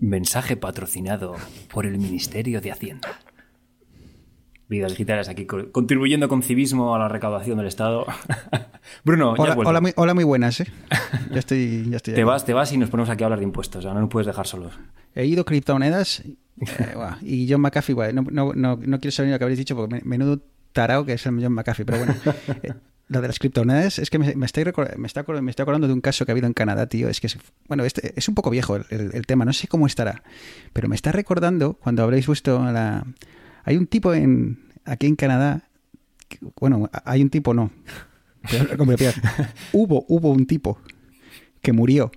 Mensaje 0.00 0.56
patrocinado 0.56 1.34
por 1.70 1.84
el 1.84 1.98
Ministerio 1.98 2.62
de 2.62 2.72
Hacienda. 2.72 3.10
Vidas 4.68 4.90
digitales 4.92 5.28
aquí 5.30 5.46
co- 5.46 5.72
contribuyendo 5.72 6.28
con 6.28 6.42
civismo 6.42 6.94
a 6.94 6.98
la 6.98 7.08
recaudación 7.08 7.56
del 7.56 7.66
Estado. 7.68 8.04
Bruno, 9.04 9.34
ya 9.36 9.42
Hola, 9.42 9.54
vuelto. 9.54 9.70
hola, 9.70 9.80
muy, 9.80 9.92
hola, 9.96 10.14
muy 10.14 10.24
buenas, 10.24 10.60
¿eh? 10.60 10.66
Ya 11.32 11.38
estoy, 11.38 11.88
ya 11.88 11.96
estoy 11.96 12.14
Te 12.14 12.24
vas, 12.24 12.44
te 12.44 12.52
vas 12.52 12.70
y 12.72 12.76
nos 12.78 12.90
ponemos 12.90 13.08
aquí 13.10 13.22
a 13.24 13.26
hablar 13.26 13.38
de 13.38 13.44
impuestos. 13.46 13.78
O 13.78 13.82
sea, 13.82 13.94
no 13.94 14.00
nos 14.00 14.10
puedes 14.10 14.26
dejar 14.26 14.46
solos. 14.46 14.74
He 15.14 15.24
ido 15.24 15.44
criptomonedas 15.44 16.20
eh, 16.20 16.36
y 17.22 17.50
John 17.50 17.62
McAfee, 17.62 18.12
no, 18.12 18.22
no, 18.30 18.52
no, 18.54 18.76
no 18.80 19.00
quiero 19.00 19.10
saber 19.12 19.32
lo 19.32 19.38
que 19.38 19.44
habréis 19.44 19.58
dicho 19.58 19.74
porque 19.74 19.94
me- 19.96 20.02
menudo 20.04 20.40
tarao 20.72 21.04
que 21.06 21.14
es 21.14 21.24
el 21.26 21.42
John 21.42 21.54
McAfee, 21.54 21.84
pero 21.86 21.98
bueno. 21.98 22.14
eh, 22.62 22.74
lo 23.08 23.22
de 23.22 23.26
las 23.28 23.38
criptomonedas 23.38 23.98
es 23.98 24.10
que 24.10 24.18
me, 24.18 24.34
me 24.36 24.44
estoy 24.44 24.64
me, 24.98 25.06
está 25.06 25.24
me 25.40 25.50
estoy 25.50 25.62
acordando 25.62 25.86
de 25.86 25.94
un 25.94 26.02
caso 26.02 26.26
que 26.26 26.30
ha 26.32 26.34
habido 26.34 26.46
en 26.46 26.52
Canadá, 26.52 26.86
tío. 26.88 27.08
Es 27.08 27.20
que, 27.20 27.28
es, 27.28 27.38
bueno, 27.66 27.84
este, 27.86 28.12
es 28.16 28.28
un 28.28 28.34
poco 28.34 28.50
viejo 28.50 28.76
el, 28.76 28.84
el- 28.90 29.10
el 29.14 29.24
tema, 29.26 29.46
no 29.46 29.54
sé 29.54 29.66
cómo 29.66 29.86
estará, 29.86 30.22
pero 30.74 30.88
me 30.88 30.94
está 30.94 31.10
recordando 31.10 31.72
cuando 31.74 32.02
habréis 32.02 32.28
visto 32.28 32.62
la... 32.70 33.06
Hay 33.68 33.76
un 33.76 33.86
tipo 33.86 34.14
en 34.14 34.58
aquí 34.86 35.06
en 35.06 35.14
Canadá, 35.16 35.68
que- 36.28 36.38
bueno, 36.58 36.88
hay 37.04 37.20
un 37.20 37.28
tipo, 37.28 37.52
no. 37.52 37.70
Hubo, 39.72 40.06
hubo 40.08 40.30
un 40.30 40.46
tipo 40.46 40.78
que 41.60 41.72
murió. 41.74 42.10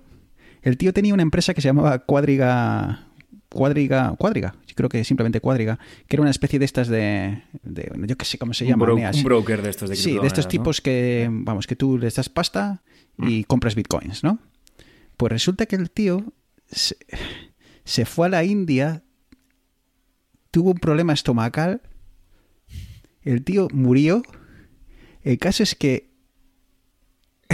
El 0.62 0.78
tío 0.78 0.94
tenía 0.94 1.12
una 1.12 1.22
empresa 1.22 1.52
que 1.52 1.60
se 1.60 1.68
llamaba 1.68 1.98
Cuadriga. 1.98 3.06
Cuadriga. 3.50 4.14
Cuadriga. 4.16 4.54
Yo 4.66 4.74
creo 4.76 4.88
que 4.88 5.04
simplemente 5.04 5.40
Cuadriga. 5.42 5.78
Que 6.08 6.16
era 6.16 6.22
una 6.22 6.30
especie 6.30 6.58
de 6.58 6.64
estas 6.64 6.88
de. 6.88 7.42
de- 7.64 7.92
yo 8.06 8.16
qué 8.16 8.24
sé 8.24 8.38
cómo 8.38 8.54
se 8.54 8.64
llama. 8.64 8.86
bro- 8.86 8.94
un 9.18 9.24
broker 9.24 9.60
de 9.60 9.68
estos 9.70 9.90
de 9.90 9.96
Sí, 9.96 10.12
de 10.22 10.26
estos 10.26 10.44
tipos 10.48 10.80
que. 10.80 11.28
Vamos, 11.30 11.66
que 11.66 11.76
tú 11.76 11.98
les 11.98 12.14
das 12.14 12.30
pasta 12.30 12.82
y 13.18 13.44
compras 13.44 13.74
bitcoins, 13.74 14.24
¿no? 14.24 14.38
Pues 15.18 15.30
resulta 15.32 15.66
que 15.66 15.76
el 15.76 15.90
tío 15.90 16.32
se, 16.70 16.96
se 17.84 18.06
fue 18.06 18.28
a 18.28 18.30
la 18.30 18.44
India, 18.44 19.02
tuvo 20.52 20.70
un 20.70 20.78
problema 20.78 21.12
estomacal, 21.12 21.80
el 23.24 23.42
tío 23.42 23.66
murió. 23.72 24.22
El 25.24 25.38
caso 25.38 25.62
es 25.64 25.74
que 25.74 26.10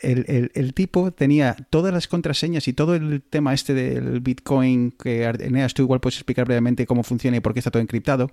el, 0.00 0.24
el- 0.28 0.50
el 0.54 0.74
tipo 0.74 1.10
tenía 1.12 1.54
todas 1.70 1.92
las 1.92 2.08
contraseñas 2.08 2.68
y 2.68 2.72
todo 2.72 2.94
el 2.94 3.22
tema 3.22 3.52
este 3.54 3.74
del 3.74 4.20
Bitcoin, 4.20 4.92
que 4.92 5.24
Eneas 5.24 5.74
tú 5.74 5.82
igual 5.82 6.00
puedes 6.00 6.16
explicar 6.16 6.44
brevemente 6.46 6.86
cómo 6.86 7.02
funciona 7.02 7.36
y 7.36 7.40
por 7.40 7.52
qué 7.52 7.60
está 7.60 7.70
todo 7.70 7.82
encriptado, 7.82 8.30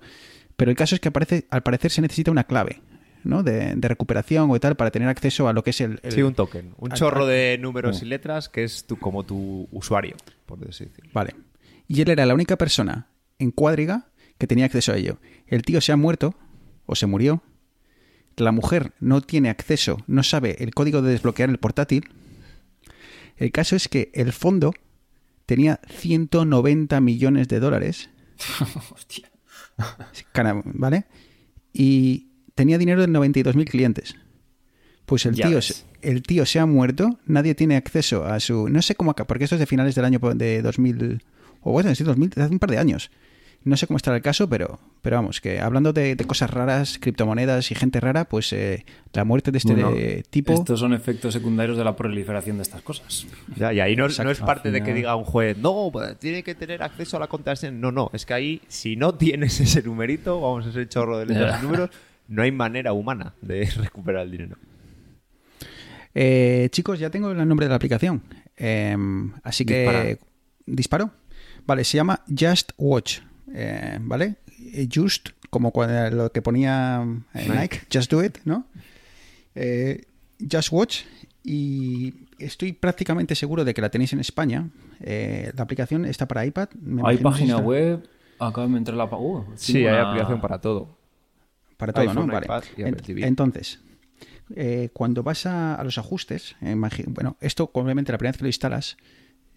pero 0.56 0.70
el 0.70 0.76
caso 0.76 0.94
es 0.94 1.00
que 1.00 1.08
aparece, 1.08 1.46
al 1.50 1.62
parecer 1.62 1.90
se 1.90 2.00
necesita 2.02 2.30
una 2.30 2.44
clave. 2.44 2.80
¿no? 3.24 3.42
De, 3.42 3.74
de 3.74 3.88
recuperación 3.88 4.48
o 4.52 4.60
tal 4.60 4.76
para 4.76 4.92
tener 4.92 5.08
acceso 5.08 5.48
a 5.48 5.52
lo 5.52 5.64
que 5.64 5.70
es 5.70 5.80
el, 5.80 5.98
el- 6.04 6.12
Sí, 6.12 6.22
un 6.22 6.34
token. 6.34 6.74
Un 6.78 6.92
al- 6.92 6.98
chorro 6.98 7.26
de 7.26 7.58
números 7.60 8.00
Mm. 8.00 8.04
y 8.04 8.08
letras 8.08 8.48
que 8.48 8.62
es 8.62 8.84
tu, 8.86 8.98
como 9.00 9.24
tu 9.24 9.66
usuario, 9.72 10.14
por 10.44 10.60
decirlo. 10.60 10.92
Vale. 11.12 11.34
Y 11.88 12.02
él 12.02 12.10
era 12.10 12.24
la 12.24 12.34
única 12.34 12.56
persona 12.56 13.08
en 13.38 13.50
cuadriga 13.50 14.08
que 14.38 14.46
tenía 14.46 14.66
acceso 14.66 14.92
a 14.92 14.96
ello. 14.96 15.18
El 15.46 15.62
tío 15.62 15.80
se 15.80 15.92
ha 15.92 15.96
muerto 15.96 16.34
o 16.86 16.94
se 16.94 17.06
murió. 17.06 17.42
La 18.36 18.52
mujer 18.52 18.92
no 19.00 19.22
tiene 19.22 19.48
acceso, 19.48 19.98
no 20.06 20.22
sabe 20.22 20.62
el 20.62 20.74
código 20.74 21.00
de 21.02 21.12
desbloquear 21.12 21.48
el 21.48 21.58
portátil. 21.58 22.08
El 23.36 23.50
caso 23.52 23.76
es 23.76 23.88
que 23.88 24.10
el 24.14 24.32
fondo 24.32 24.74
tenía 25.46 25.80
190 25.88 27.00
millones 27.00 27.48
de 27.48 27.60
dólares. 27.60 28.10
Hostia. 28.94 29.30
¿Vale? 30.64 31.06
Y 31.72 32.28
tenía 32.54 32.78
dinero 32.78 33.00
de 33.00 33.08
92.000 33.08 33.68
clientes. 33.68 34.16
Pues 35.06 35.24
el 35.26 35.34
Ya 35.34 35.46
tío, 35.46 35.56
ves. 35.56 35.86
el 36.02 36.22
tío 36.22 36.44
se 36.46 36.58
ha 36.58 36.66
muerto, 36.66 37.18
nadie 37.26 37.54
tiene 37.54 37.76
acceso 37.76 38.24
a 38.24 38.40
su... 38.40 38.68
No 38.68 38.82
sé 38.82 38.94
cómo 38.96 39.12
acá, 39.12 39.26
porque 39.26 39.44
esto 39.44 39.56
es 39.56 39.60
de 39.60 39.66
finales 39.66 39.94
del 39.94 40.04
año 40.04 40.18
de 40.34 40.62
2000... 40.62 41.22
O 41.60 41.72
bueno, 41.72 41.90
es 41.90 41.98
de 41.98 42.04
2000, 42.04 42.32
hace 42.36 42.52
un 42.52 42.58
par 42.58 42.70
de 42.70 42.78
años. 42.78 43.10
No 43.64 43.76
sé 43.76 43.88
cómo 43.88 43.96
estará 43.96 44.16
el 44.16 44.22
caso, 44.22 44.48
pero, 44.48 44.78
pero 45.02 45.16
vamos, 45.16 45.40
que 45.40 45.58
hablando 45.58 45.92
de, 45.92 46.14
de 46.14 46.24
cosas 46.24 46.50
raras, 46.50 46.98
criptomonedas 47.00 47.68
y 47.72 47.74
gente 47.74 47.98
rara, 47.98 48.24
pues 48.26 48.52
eh, 48.52 48.84
la 49.12 49.24
muerte 49.24 49.50
de 49.50 49.58
este 49.58 49.72
Bueno, 49.72 49.90
de- 49.90 50.22
tipo... 50.30 50.52
Estos 50.52 50.78
son 50.78 50.94
efectos 50.94 51.32
secundarios 51.34 51.76
de 51.76 51.82
la 51.82 51.96
proliferación 51.96 52.58
de 52.58 52.62
estas 52.62 52.82
cosas. 52.82 53.26
Ya, 53.56 53.72
y 53.72 53.80
ahí 53.80 53.96
no, 53.96 54.06
es 54.06 54.38
parte 54.38 54.70
de 54.70 54.84
que 54.84 54.94
diga 54.94 55.16
un 55.16 55.24
juez, 55.24 55.58
no, 55.58 55.88
pues, 55.92 56.16
tiene 56.20 56.44
que 56.44 56.54
tener 56.54 56.80
acceso 56.84 57.16
a 57.16 57.20
la 57.20 57.26
contraseña. 57.26 57.76
No, 57.76 57.90
no, 57.90 58.08
es 58.12 58.24
que 58.24 58.34
ahí, 58.34 58.62
si 58.68 58.94
no 58.94 59.16
tienes 59.16 59.58
ese 59.60 59.82
numerito, 59.82 60.40
vamos, 60.40 60.66
ese 60.66 60.88
chorro 60.88 61.18
de 61.18 61.26
letras 61.26 61.60
y 61.60 61.64
números, 61.64 61.90
no 62.28 62.42
hay 62.42 62.52
manera 62.52 62.92
humana 62.92 63.34
de 63.42 63.64
recuperar 63.76 64.22
el 64.26 64.30
dinero. 64.30 64.56
Eh, 66.14 66.68
chicos, 66.70 66.98
ya 66.98 67.10
tengo 67.10 67.32
el 67.32 67.48
nombre 67.48 67.66
de 67.66 67.70
la 67.70 67.76
aplicación. 67.76 68.22
Eh, 68.56 68.96
así 69.42 69.64
que. 69.64 69.80
Dispara. 69.84 70.18
Disparo. 70.66 71.10
Vale, 71.66 71.84
se 71.84 71.96
llama 71.96 72.22
Just 72.28 72.72
Watch. 72.78 73.20
eh, 73.52 73.98
¿Vale? 74.00 74.36
Eh, 74.72 74.88
Just, 74.92 75.30
como 75.50 75.70
cuando- 75.72 76.10
lo 76.16 76.32
que 76.32 76.42
ponía 76.42 77.04
eh, 77.34 77.46
Nike. 77.48 77.58
Nike, 77.60 77.80
Just 77.92 78.10
Do 78.10 78.24
It, 78.24 78.38
¿no? 78.44 78.66
Eh, 79.54 80.04
Just 80.50 80.70
Watch. 80.72 81.02
Y 81.42 82.26
estoy 82.38 82.72
prácticamente 82.72 83.34
seguro 83.34 83.64
de 83.64 83.72
que 83.72 83.80
la 83.80 83.88
tenéis 83.90 84.12
en 84.12 84.20
España. 84.20 84.68
Eh, 85.00 85.52
la 85.54 85.62
aplicación 85.62 86.04
está 86.04 86.26
para 86.26 86.44
iPad. 86.44 86.68
me 86.80 87.02
Hay 87.04 87.18
página 87.18 87.54
está 87.54 87.64
web. 87.66 88.08
Acá 88.38 88.66
me 88.66 88.78
entra 88.78 88.94
la. 88.96 89.04
Uh, 89.04 89.44
Sí, 89.54 89.86
hay 89.86 89.96
aplicación 89.98 90.40
para 90.40 90.60
todo. 90.60 90.96
Para 91.76 91.92
todo, 91.92 92.02
iPhone, 92.02 92.26
¿no? 92.26 92.32
Vale. 92.32 92.46
Entonces, 93.26 93.80
eh, 94.54 94.90
cuando 94.92 95.22
vas 95.22 95.46
a, 95.46 95.74
a 95.76 95.84
los 95.84 95.98
ajustes, 95.98 96.56
eh, 96.62 96.74
bueno, 97.06 97.36
esto 97.40 97.70
obviamente 97.72 98.12
la 98.12 98.18
primera 98.18 98.32
vez 98.32 98.38
que 98.38 98.44
lo 98.44 98.48
instalas 98.48 98.96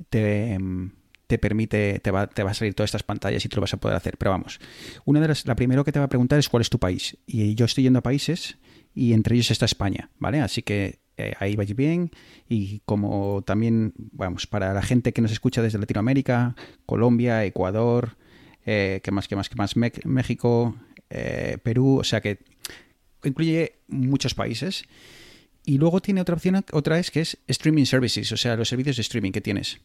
te, 0.09 0.57
mm, 0.59 0.91
te 1.29 1.37
permite, 1.37 1.99
te 1.99 2.09
va, 2.09 2.25
te 2.25 2.41
va 2.41 2.49
a 2.49 2.53
salir 2.55 2.73
todas 2.73 2.87
estas 2.87 3.03
pantallas 3.03 3.45
y 3.45 3.49
tú 3.49 3.57
lo 3.57 3.61
vas 3.61 3.73
a 3.75 3.77
poder 3.77 3.95
hacer. 3.95 4.17
Pero 4.17 4.31
vamos, 4.31 4.59
una 5.05 5.21
de 5.21 5.27
las, 5.27 5.45
la 5.45 5.55
primero 5.55 5.83
que 5.85 5.91
te 5.91 5.99
va 5.99 6.05
a 6.05 6.09
preguntar 6.09 6.39
es 6.39 6.49
cuál 6.49 6.61
es 6.61 6.71
tu 6.71 6.79
país. 6.79 7.17
Y 7.27 7.53
yo 7.53 7.65
estoy 7.65 7.83
yendo 7.83 7.99
a 7.99 8.01
países 8.01 8.57
y 8.95 9.13
entre 9.13 9.35
ellos 9.35 9.51
está 9.51 9.65
España, 9.65 10.09
¿vale? 10.17 10.41
Así 10.41 10.63
que 10.63 11.01
eh, 11.17 11.35
ahí 11.39 11.55
vais 11.55 11.75
bien. 11.75 12.09
Y 12.49 12.79
como 12.79 13.43
también, 13.43 13.93
vamos, 13.95 14.47
para 14.47 14.73
la 14.73 14.81
gente 14.81 15.13
que 15.13 15.21
nos 15.21 15.31
escucha 15.31 15.61
desde 15.61 15.77
Latinoamérica, 15.77 16.55
Colombia, 16.87 17.45
Ecuador, 17.45 18.17
eh, 18.65 18.99
¿qué 19.03 19.11
más, 19.11 19.27
qué 19.27 19.35
más, 19.35 19.49
qué 19.49 19.55
más? 19.55 19.75
México, 19.75 20.75
eh, 21.11 21.59
Perú, 21.61 21.99
o 21.99 22.03
sea 22.03 22.21
que 22.21 22.39
incluye 23.23 23.73
muchos 23.87 24.33
países. 24.33 24.83
Y 25.63 25.77
luego 25.77 26.01
tiene 26.01 26.21
otra 26.21 26.33
opción, 26.33 26.65
otra 26.71 26.97
es 26.97 27.11
que 27.11 27.21
es 27.21 27.37
streaming 27.45 27.85
services, 27.85 28.31
o 28.31 28.37
sea, 28.37 28.55
los 28.55 28.69
servicios 28.69 28.95
de 28.95 29.03
streaming 29.03 29.31
que 29.31 29.41
tienes. 29.41 29.79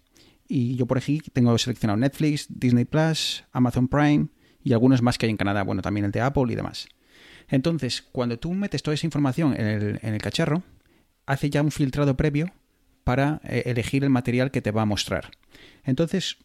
Y 0.47 0.77
yo 0.77 0.87
por 0.87 0.99
aquí 0.99 1.23
tengo 1.33 1.57
seleccionado 1.59 1.99
Netflix, 1.99 2.47
Disney 2.49 2.85
Plus, 2.85 3.45
Amazon 3.53 3.89
Prime 3.89 4.29
y 4.63 4.73
algunos 4.73 5.03
más 5.03 5.19
que 5.19 5.27
hay 5.27 5.31
en 5.31 5.37
Canadá, 5.37 5.63
bueno, 5.63 5.83
también 5.83 6.05
el 6.07 6.11
de 6.11 6.21
Apple 6.21 6.51
y 6.51 6.55
demás. 6.55 6.89
Entonces, 7.49 8.03
cuando 8.03 8.39
tú 8.39 8.53
metes 8.55 8.83
toda 8.83 8.95
esa 8.95 9.07
información 9.07 9.55
en 9.59 9.99
el, 10.03 10.23
cacharro, 10.23 10.63
hace 11.27 11.51
ya 11.51 11.63
un 11.63 11.71
filtrado 11.71 12.17
previo 12.17 12.51
para 13.05 13.41
eh, 13.45 13.65
elegir 13.67 14.05
el 14.05 14.11
material 14.11 14.51
que 14.51 14.63
te 14.63 14.71
va 14.71 14.83
a 14.83 14.87
mostrar. 14.87 15.31
Entonces, 15.85 16.39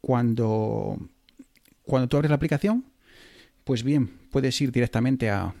cuando, 0.00 0.98
cuando 1.82 2.08
tú 2.08 2.18
abres 2.18 2.30
la 2.30 2.36
aplicación, 2.36 2.84
pues 3.64 3.82
bien, 3.82 4.10
puedes 4.30 4.60
ir 4.60 4.70
directamente 4.70 5.30
a 5.30 5.54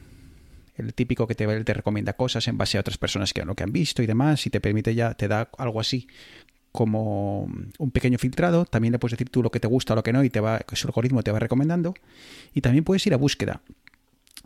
el 0.76 0.92
típico 0.92 1.26
que 1.26 1.34
te, 1.34 1.64
te 1.64 1.74
recomienda 1.74 2.14
cosas 2.14 2.46
en 2.48 2.58
base 2.58 2.76
a 2.76 2.80
otras 2.80 2.98
personas 2.98 3.32
que 3.32 3.44
lo 3.44 3.54
que 3.54 3.62
han 3.62 3.72
visto 3.72 4.02
y 4.02 4.06
demás, 4.06 4.46
y 4.46 4.50
te 4.50 4.60
permite 4.60 4.94
ya, 4.94 5.14
te 5.14 5.28
da 5.28 5.48
algo 5.56 5.80
así 5.80 6.08
como 6.74 7.44
un 7.78 7.90
pequeño 7.92 8.18
filtrado. 8.18 8.64
También 8.64 8.90
le 8.90 8.98
puedes 8.98 9.12
decir 9.12 9.30
tú 9.30 9.44
lo 9.44 9.50
que 9.50 9.60
te 9.60 9.68
gusta 9.68 9.92
o 9.92 9.96
lo 9.96 10.02
que 10.02 10.12
no, 10.12 10.24
y 10.24 10.30
te 10.30 10.40
va, 10.40 10.60
su 10.72 10.88
algoritmo 10.88 11.22
te 11.22 11.30
va 11.30 11.38
recomendando. 11.38 11.94
Y 12.52 12.62
también 12.62 12.82
puedes 12.82 13.06
ir 13.06 13.14
a 13.14 13.16
búsqueda. 13.16 13.60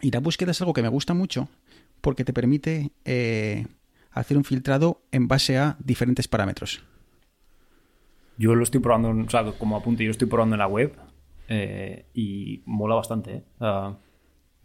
Y 0.02 0.10
la 0.10 0.20
búsqueda 0.20 0.50
es 0.50 0.60
algo 0.60 0.74
que 0.74 0.82
me 0.82 0.88
gusta 0.88 1.14
mucho 1.14 1.48
porque 2.02 2.26
te 2.26 2.34
permite 2.34 2.90
eh, 3.06 3.66
hacer 4.10 4.36
un 4.36 4.44
filtrado 4.44 5.00
en 5.10 5.26
base 5.26 5.56
a 5.56 5.76
diferentes 5.82 6.28
parámetros. 6.28 6.82
Yo 8.36 8.54
lo 8.54 8.62
estoy 8.62 8.80
probando, 8.80 9.08
o 9.10 9.30
sea, 9.30 9.50
como 9.58 9.78
apunte, 9.78 10.04
yo 10.04 10.10
estoy 10.10 10.28
probando 10.28 10.54
en 10.54 10.58
la 10.58 10.66
web 10.68 10.92
eh, 11.48 12.04
y 12.12 12.60
mola 12.66 12.94
bastante. 12.94 13.36
¿eh? 13.36 13.42
Ah, 13.58 13.96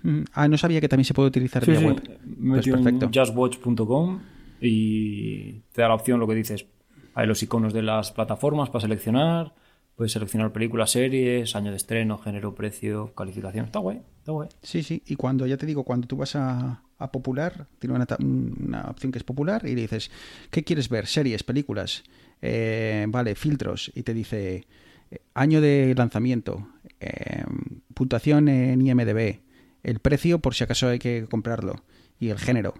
Mm, 0.03 0.23
Ah, 0.33 0.49
no 0.49 0.57
sabía 0.57 0.81
que 0.81 0.89
también 0.89 1.05
se 1.05 1.13
puede 1.13 1.29
utilizar 1.29 1.63
sí, 1.63 1.71
vía 1.71 1.79
sí, 1.79 1.85
web. 1.85 2.19
Pues 2.49 2.67
perfecto. 2.67 3.09
justwatch.com 3.13 4.19
y 4.59 5.53
te 5.71 5.81
da 5.81 5.87
la 5.87 5.95
opción, 5.95 6.19
lo 6.19 6.27
que 6.27 6.35
dices, 6.35 6.65
hay 7.13 7.27
los 7.27 7.41
iconos 7.43 7.73
de 7.73 7.81
las 7.81 8.11
plataformas 8.11 8.69
para 8.69 8.81
seleccionar, 8.81 9.53
puedes 9.95 10.11
seleccionar 10.11 10.51
películas, 10.51 10.91
series, 10.91 11.55
año 11.55 11.71
de 11.71 11.77
estreno, 11.77 12.17
género, 12.17 12.55
precio, 12.55 13.13
calificación. 13.15 13.65
Está 13.65 13.79
guay, 13.79 14.01
está 14.19 14.31
guay. 14.31 14.49
Sí, 14.61 14.83
sí, 14.83 15.03
y 15.05 15.15
cuando 15.15 15.45
ya 15.45 15.57
te 15.57 15.65
digo, 15.65 15.83
cuando 15.83 16.07
tú 16.07 16.17
vas 16.17 16.35
a, 16.35 16.81
a 16.97 17.11
popular, 17.11 17.67
tiene 17.79 17.95
una, 17.95 18.07
una 18.19 18.81
opción 18.89 19.11
que 19.11 19.19
es 19.19 19.23
popular 19.23 19.61
y 19.65 19.75
le 19.75 19.81
dices, 19.81 20.09
¿qué 20.49 20.63
quieres 20.63 20.89
ver? 20.89 21.05
Series, 21.07 21.43
películas, 21.43 22.03
Eh, 22.45 23.05
vale, 23.07 23.35
filtros, 23.35 23.89
y 23.95 24.03
te 24.03 24.13
dice 24.13 24.67
eh, 25.11 25.19
año 25.33 25.61
de 25.61 25.93
lanzamiento, 25.95 26.67
eh, 26.99 27.45
puntuación 27.93 28.49
en 28.49 28.85
IMDB, 28.85 29.39
el 29.83 29.99
precio 29.99 30.39
por 30.39 30.53
si 30.53 30.65
acaso 30.65 30.89
hay 30.89 30.99
que 30.99 31.25
comprarlo, 31.29 31.85
y 32.19 32.31
el 32.31 32.37
género, 32.37 32.73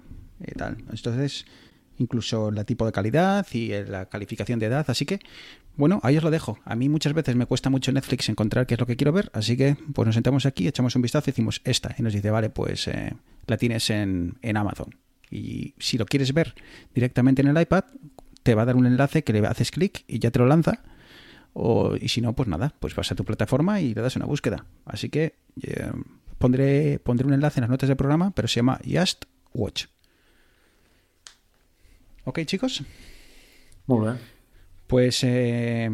y 0.46 0.52
tal. 0.52 0.80
Entonces, 0.91 1.46
incluso 2.04 2.50
el 2.50 2.66
tipo 2.66 2.86
de 2.86 2.92
calidad 2.92 3.46
y 3.52 3.72
eh, 3.72 3.86
la 3.86 4.06
calificación 4.06 4.60
de 4.60 4.68
edad, 4.68 4.86
así 4.88 5.06
que, 5.06 5.20
bueno, 5.76 6.00
ahí 6.04 6.18
os 6.18 6.24
lo 6.24 6.32
dejo. 6.32 6.60
A 6.66 6.76
mí 6.76 6.88
muchas 6.89 7.13
veces 7.13 7.36
me 7.36 7.46
cuesta 7.46 7.70
mucho 7.70 7.92
Netflix 7.92 8.30
encontrar 8.30 8.68
qué 8.68 8.76
es 8.76 8.80
lo 8.80 8.86
que 8.86 8.96
quiero 8.96 9.12
ver, 9.12 9.32
así 9.34 9.58
que 9.58 9.76
pues 9.94 10.06
nos 10.06 10.16
sentamos 10.16 10.46
aquí, 10.46 10.68
echamos 10.68 10.96
un 10.96 11.02
vistazo 11.02 11.30
y 11.30 11.32
decimos 11.32 11.62
esta, 11.63 11.96
y 11.98 12.04
nos 12.04 12.13
dice, 12.13 12.30
vale, 12.30 12.50
pues 12.50 12.88
eh, 12.88 13.13
la 13.48 13.58
tienes 13.58 13.89
en, 13.89 14.38
en 14.42 14.58
Amazon. 14.58 14.96
Y 15.32 15.74
si 15.80 15.98
lo 15.98 16.06
quieres 16.06 16.32
ver 16.34 16.54
directamente 16.94 17.42
en 17.42 17.48
el 17.48 17.60
iPad, 17.60 17.86
te 18.44 18.54
va 18.54 18.63
a 18.63 18.66
dar 18.66 18.76
un 18.76 18.86
enlace 18.86 19.24
que 19.24 19.34
le 19.34 19.39
haces 19.48 19.72
clic 19.72 20.04
y 20.08 20.20
ya 20.20 20.30
te 20.30 20.39
lo 20.39 20.46
lanza. 20.46 20.84
O, 21.54 21.96
y 21.96 22.10
si 22.10 22.22
no, 22.22 22.34
pues 22.34 22.48
nada, 22.50 22.74
pues 22.80 22.96
vas 22.96 23.12
a 23.12 23.16
tu 23.16 23.24
plataforma 23.24 23.80
y 23.82 23.94
le 23.94 24.02
das 24.02 24.16
una 24.16 24.26
búsqueda. 24.26 24.66
Así 24.86 25.10
que 25.10 25.36
eh, 25.62 25.92
pondré, 26.38 27.00
pondré 27.00 27.26
un 27.26 27.34
enlace 27.34 27.60
en 27.60 27.63
las 27.63 27.70
notas 27.70 27.89
del 27.89 27.98
programa, 27.98 28.32
pero 28.32 28.48
se 28.48 28.56
llama 28.56 28.80
Just 28.86 29.26
Watch. 29.54 29.86
Ok, 32.26 32.40
chicos. 32.46 32.84
Muy 33.88 34.02
bien. 34.06 34.20
Pues 34.88 35.24
eh, 35.24 35.90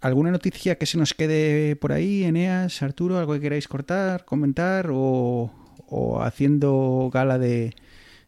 alguna 0.00 0.30
noticia 0.30 0.76
que 0.76 0.86
se 0.86 0.98
nos 0.98 1.14
quede 1.14 1.76
por 1.76 1.92
ahí, 1.92 2.24
Eneas, 2.24 2.82
Arturo, 2.82 3.18
algo 3.18 3.34
que 3.34 3.40
queráis 3.40 3.68
cortar, 3.68 4.24
comentar 4.24 4.88
o, 4.92 5.50
o 5.88 6.22
haciendo 6.22 7.10
gala 7.12 7.38
de 7.38 7.74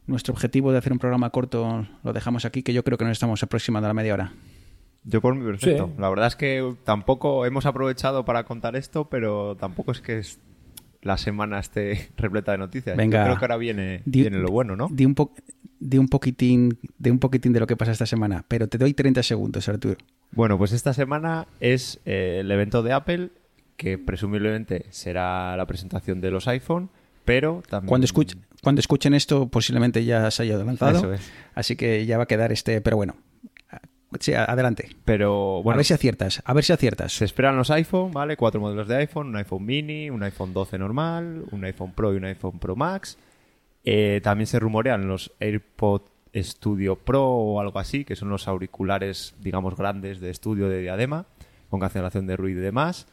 nuestro 0.07 0.35
objetivo 0.35 0.73
de 0.73 0.79
hacer 0.79 0.93
un 0.93 0.99
programa 0.99 1.31
corto, 1.31 1.87
lo 2.03 2.13
dejamos 2.13 2.45
aquí, 2.45 2.63
que 2.63 2.73
yo 2.73 2.83
creo 2.85 2.99
que 2.99 3.05
nos 3.05 3.13
estamos 3.13 3.43
aproximando 3.43 3.87
a 3.87 3.91
la 3.91 3.95
media 3.95 4.15
hora. 4.15 4.33
Yo 5.05 5.21
por 5.21 5.35
mí 5.35 5.45
perfecto. 5.45 5.87
Sí. 5.95 6.01
La 6.01 6.09
verdad 6.11 6.27
es 6.29 6.37
que 6.37 6.75
tampoco 6.85 7.47
hemos 7.47 7.67
aprovechado 7.67 8.25
para 8.25 8.45
contar 8.45 8.77
esto, 8.77 9.09
pero 9.09 9.57
tampoco 9.57 9.93
es 9.93 10.01
que 10.01 10.19
es- 10.19 10.39
la 11.03 11.19
semana 11.19 11.59
esté 11.59 12.09
repleta 12.17 12.53
de 12.53 12.59
noticias. 12.59 12.97
Venga. 12.97 13.19
Yo 13.21 13.25
creo 13.27 13.39
que 13.39 13.45
ahora 13.45 13.57
viene, 13.59 14.03
Di- 14.05 14.23
viene 14.23 14.39
lo 14.39 14.49
bueno, 14.49 14.77
¿no? 14.77 14.89
Di 14.91 15.05
un, 15.05 15.15
po- 15.15 15.35
di 15.79 15.99
un 15.99 16.09
poquitín 16.09 16.79
de 16.99 17.11
un 17.11 17.19
poquitín 17.19 17.53
de 17.53 17.61
lo 17.61 17.67
que 17.67 17.77
pasa 17.77 17.93
esta 17.93 18.07
semana, 18.07 18.45
pero 18.49 18.69
te 18.69 18.79
doy 18.79 18.95
30 18.95 19.23
segundos, 19.23 19.69
Arturo. 19.69 19.97
Bueno, 20.31 20.57
pues 20.59 20.73
esta 20.73 20.95
semana 20.95 21.47
es 21.61 22.01
eh, 22.07 22.39
el 22.41 22.51
evento 22.51 22.83
de 22.83 22.93
Apple, 22.93 23.31
que 23.77 23.99
presumiblemente 23.99 24.87
será 24.91 25.57
la 25.57 25.67
presentación 25.67 26.21
de 26.21 26.31
los 26.31 26.47
iPhone, 26.49 26.89
pero 27.25 27.63
también... 27.69 27.89
Cuando, 27.89 28.07
escuch- 28.07 28.37
cuando 28.63 28.81
escuchen 28.81 29.13
esto 29.15 29.49
posiblemente 29.49 30.05
ya 30.05 30.31
se 30.31 30.45
haya 30.45 30.57
lanzado. 30.59 31.13
Es. 31.13 31.31
Así 31.55 31.75
que 31.77 32.07
ya 32.07 32.17
va 32.17 32.25
a 32.25 32.27
quedar 32.27 32.53
este, 32.53 32.81
pero 32.81 32.97
bueno. 32.97 33.17
Sí, 34.21 34.35
adelante. 34.35 34.91
Pero 35.05 35.59
a 35.59 35.63
bueno, 35.63 35.79
ver 35.79 35.87
si 35.87 35.95
aciertas, 35.95 36.43
a 36.45 36.53
ver 36.53 36.65
si 36.65 36.73
aciertas. 36.73 37.13
se 37.13 37.25
esperan 37.25 37.57
los 37.57 37.71
iPhone, 37.71 38.13
¿vale? 38.13 38.37
Cuatro 38.37 38.61
modelos 38.61 38.89
de 38.89 38.97
iPhone, 38.97 39.29
un 39.29 39.37
iPhone 39.37 39.65
mini, 39.65 40.11
un 40.11 40.23
iPhone 40.23 40.53
12 40.53 40.79
normal, 40.79 41.45
un 41.51 41.65
iPhone 41.65 41.93
Pro 41.93 42.13
y 42.13 42.17
un 42.17 42.25
iPhone 42.25 42.59
Pro 42.59 42.77
Max. 42.77 43.19
Eh, 43.85 44.21
también 44.23 44.47
se 44.47 44.59
rumorean 44.61 45.09
los 45.09 45.33
AirPod 45.41 46.03
Studio 46.35 46.97
Pro 46.97 47.27
o 47.27 47.61
algo 47.61 47.79
así, 47.79 48.05
que 48.05 48.17
son 48.17 48.29
los 48.29 48.49
auriculares, 48.49 49.35
digamos, 49.41 49.77
grandes 49.77 50.21
de 50.21 50.31
estudio 50.31 50.69
de 50.69 50.81
diadema, 50.81 51.27
con 51.69 51.81
cancelación 51.81 52.27
de 52.27 52.37
ruido 52.37 52.61
y 52.61 52.65
demás. 52.65 53.07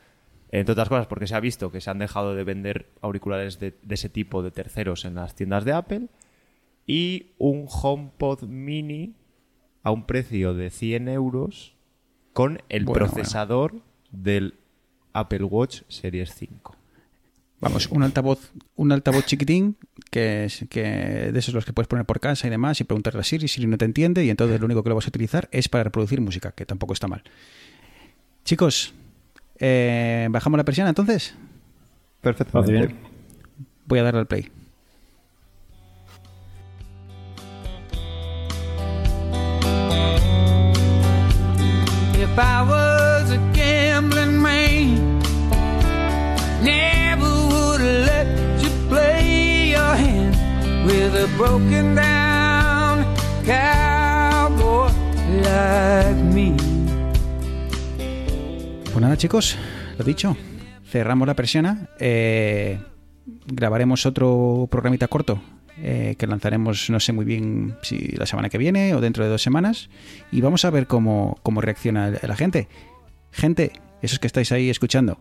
Entre 0.52 0.72
otras 0.72 0.90
cosas, 0.90 1.08
porque 1.08 1.28
se 1.28 1.36
ha 1.36 1.40
visto 1.40 1.72
que 1.72 1.82
se 1.82 1.90
han 1.90 2.00
dejado 2.00 2.34
de 2.34 2.44
vender 2.44 2.90
auriculares 3.02 3.60
de, 3.60 3.76
de 3.82 3.96
ese 3.96 4.10
tipo 4.10 4.42
de 4.42 4.52
terceros 4.52 5.06
en 5.06 5.16
las 5.16 5.36
tiendas 5.36 5.64
de 5.64 5.74
Apple. 5.74 6.08
Y 6.88 7.34
un 7.38 7.68
HomePod 7.70 8.44
mini 8.44 9.14
a 9.84 9.92
un 9.92 10.06
precio 10.06 10.54
de 10.54 10.70
100 10.70 11.08
euros 11.10 11.76
con 12.34 12.62
el 12.70 12.86
Bueno, 12.86 13.08
procesador 13.08 13.82
del 14.12 14.56
Apple 15.14 15.44
Watch 15.44 15.82
Series 15.88 16.34
5. 16.36 16.76
Vamos, 17.62 17.88
un 17.88 18.04
altavoz, 18.04 18.52
un 18.78 18.92
altavoz 18.94 19.26
chiquitín 19.26 19.76
que 20.12 20.46
es 20.46 20.66
que 20.70 20.82
de 21.32 21.40
esos 21.40 21.54
los 21.54 21.66
que 21.66 21.74
puedes 21.74 21.90
poner 21.90 22.06
por 22.06 22.22
casa 22.22 22.48
y 22.48 22.50
demás 22.50 22.80
y 22.80 22.86
preguntarle 22.86 23.20
a 23.20 23.24
Siri, 23.24 23.50
Siri 23.50 23.68
no 23.68 23.78
te 23.78 23.86
entiende 23.86 24.24
y 24.24 24.30
entonces 24.30 24.60
lo 24.60 24.66
único 24.66 24.82
que 24.82 24.90
lo 24.90 24.96
vas 24.96 25.06
a 25.06 25.10
utilizar 25.10 25.50
es 25.52 25.68
para 25.68 25.84
reproducir 25.84 26.22
música, 26.22 26.54
que 26.54 26.66
tampoco 26.66 26.94
está 26.94 27.08
mal. 27.08 27.22
Chicos, 28.46 28.94
eh, 29.60 30.28
bajamos 30.32 30.58
la 30.58 30.64
persiana 30.64 30.90
entonces. 30.90 31.36
Perfecto. 32.22 32.64
Voy 33.86 34.00
a 34.00 34.04
darle 34.04 34.22
al 34.22 34.28
play. 34.28 34.50
Broken 51.40 51.96
down 51.96 53.06
cowboy 53.46 54.92
like 55.42 56.22
me. 56.34 56.54
Pues 58.84 59.00
nada, 59.00 59.16
chicos, 59.16 59.58
lo 59.98 60.04
dicho. 60.04 60.36
Cerramos 60.84 61.26
la 61.26 61.36
persiana. 61.36 61.88
eh, 61.98 62.78
grabaremos 63.46 64.06
otro 64.06 64.68
programita 64.70 65.08
corto 65.08 65.42
eh, 65.78 66.16
que 66.20 66.28
lanzaremos, 66.28 66.90
no 66.90 67.00
sé 67.00 67.14
muy 67.14 67.24
bien 67.24 67.78
si 67.84 68.00
la 68.18 68.26
semana 68.26 68.50
que 68.50 68.58
viene 68.58 68.94
o 68.94 69.00
dentro 69.00 69.24
de 69.24 69.30
dos 69.30 69.42
semanas. 69.42 69.90
Y 70.34 70.42
vamos 70.42 70.66
a 70.66 70.72
ver 70.72 70.88
cómo, 70.88 71.40
cómo 71.42 71.62
reacciona 71.62 72.12
la 72.22 72.36
gente. 72.36 72.68
Gente, 73.32 73.72
esos 74.02 74.20
que 74.20 74.28
estáis 74.28 74.52
ahí 74.52 74.70
escuchando. 74.70 75.18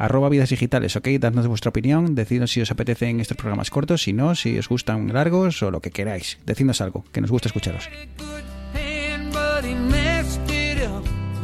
Arroba 0.00 0.30
vidas 0.30 0.48
digitales, 0.48 0.96
ok, 0.96 1.08
dadnos 1.20 1.46
vuestra 1.46 1.68
opinión, 1.68 2.14
decidnos 2.14 2.50
si 2.50 2.62
os 2.62 2.70
apetecen 2.70 3.20
estos 3.20 3.36
programas 3.36 3.68
cortos, 3.68 4.00
si 4.00 4.14
no, 4.14 4.34
si 4.34 4.56
os 4.56 4.66
gustan 4.66 5.12
largos 5.12 5.62
o 5.62 5.70
lo 5.70 5.80
que 5.80 5.90
queráis. 5.90 6.38
Decidnos 6.46 6.80
algo, 6.80 7.04
que 7.12 7.20
nos 7.20 7.30
gusta 7.30 7.48
escucharos. 7.48 7.90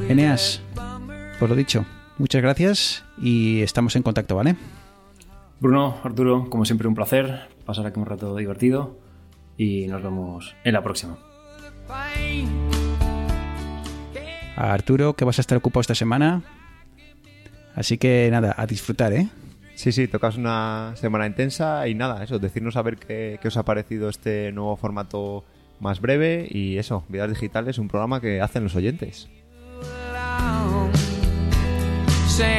Eneas, 0.08 0.62
pues 1.38 1.50
lo 1.50 1.54
dicho, 1.54 1.84
muchas 2.16 2.40
gracias 2.40 3.04
y 3.20 3.60
estamos 3.60 3.94
en 3.94 4.02
contacto, 4.02 4.36
¿vale? 4.36 4.56
Bruno, 5.60 6.00
Arturo, 6.02 6.48
como 6.48 6.64
siempre 6.64 6.88
un 6.88 6.94
placer 6.94 7.48
pasar 7.66 7.84
aquí 7.84 8.00
un 8.00 8.06
rato 8.06 8.34
divertido 8.34 8.98
y 9.58 9.86
nos 9.86 10.02
vemos 10.02 10.56
en 10.64 10.72
la 10.72 10.82
próxima. 10.82 11.18
A 14.56 14.72
Arturo, 14.72 15.12
que 15.12 15.26
vas 15.26 15.38
a 15.38 15.42
estar 15.42 15.58
ocupado 15.58 15.82
esta 15.82 15.94
semana. 15.94 16.42
Así 17.76 17.96
que 17.98 18.28
nada, 18.32 18.52
a 18.58 18.66
disfrutar, 18.66 19.12
¿eh? 19.12 19.28
Sí, 19.76 19.92
sí, 19.92 20.08
tocas 20.08 20.36
una 20.36 20.94
semana 20.96 21.26
intensa 21.26 21.86
y 21.86 21.94
nada, 21.94 22.24
eso, 22.24 22.38
decirnos 22.38 22.76
a 22.76 22.82
ver 22.82 22.96
qué, 22.96 23.38
qué 23.40 23.48
os 23.48 23.56
ha 23.58 23.64
parecido 23.64 24.08
este 24.08 24.50
nuevo 24.50 24.74
formato 24.76 25.44
más 25.78 26.00
breve 26.00 26.48
y 26.50 26.78
eso, 26.78 27.04
Vidas 27.08 27.28
Digitales, 27.28 27.76
un 27.78 27.86
programa 27.88 28.20
que 28.20 28.40
hacen 28.40 28.64
los 28.64 28.74
oyentes. 28.74 29.28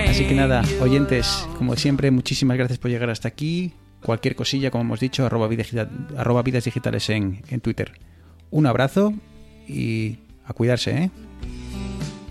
Así 0.10 0.26
que 0.28 0.36
nada, 0.36 0.64
oyentes, 0.82 1.48
como 1.58 1.76
siempre, 1.76 2.12
muchísimas 2.12 2.58
gracias 2.58 2.78
por 2.80 2.90
llegar 2.92 3.10
hasta 3.10 3.28
aquí. 3.28 3.74
Cualquier 4.04 4.36
cosilla, 4.36 4.70
como 4.70 4.84
hemos 4.84 5.00
dicho, 5.00 5.26
arroba, 5.26 5.48
vidas 5.48 5.72
digita- 5.72 5.90
arroba 6.18 6.44
vidas 6.44 6.64
digitales 6.66 7.10
en, 7.10 7.42
en 7.50 7.60
Twitter. 7.62 7.94
Un 8.52 8.68
abrazo 8.68 9.14
y 9.68 10.20
a 10.46 10.54
cuidarse, 10.54 10.92
¿eh? 10.92 11.10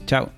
Chao. 0.07 0.31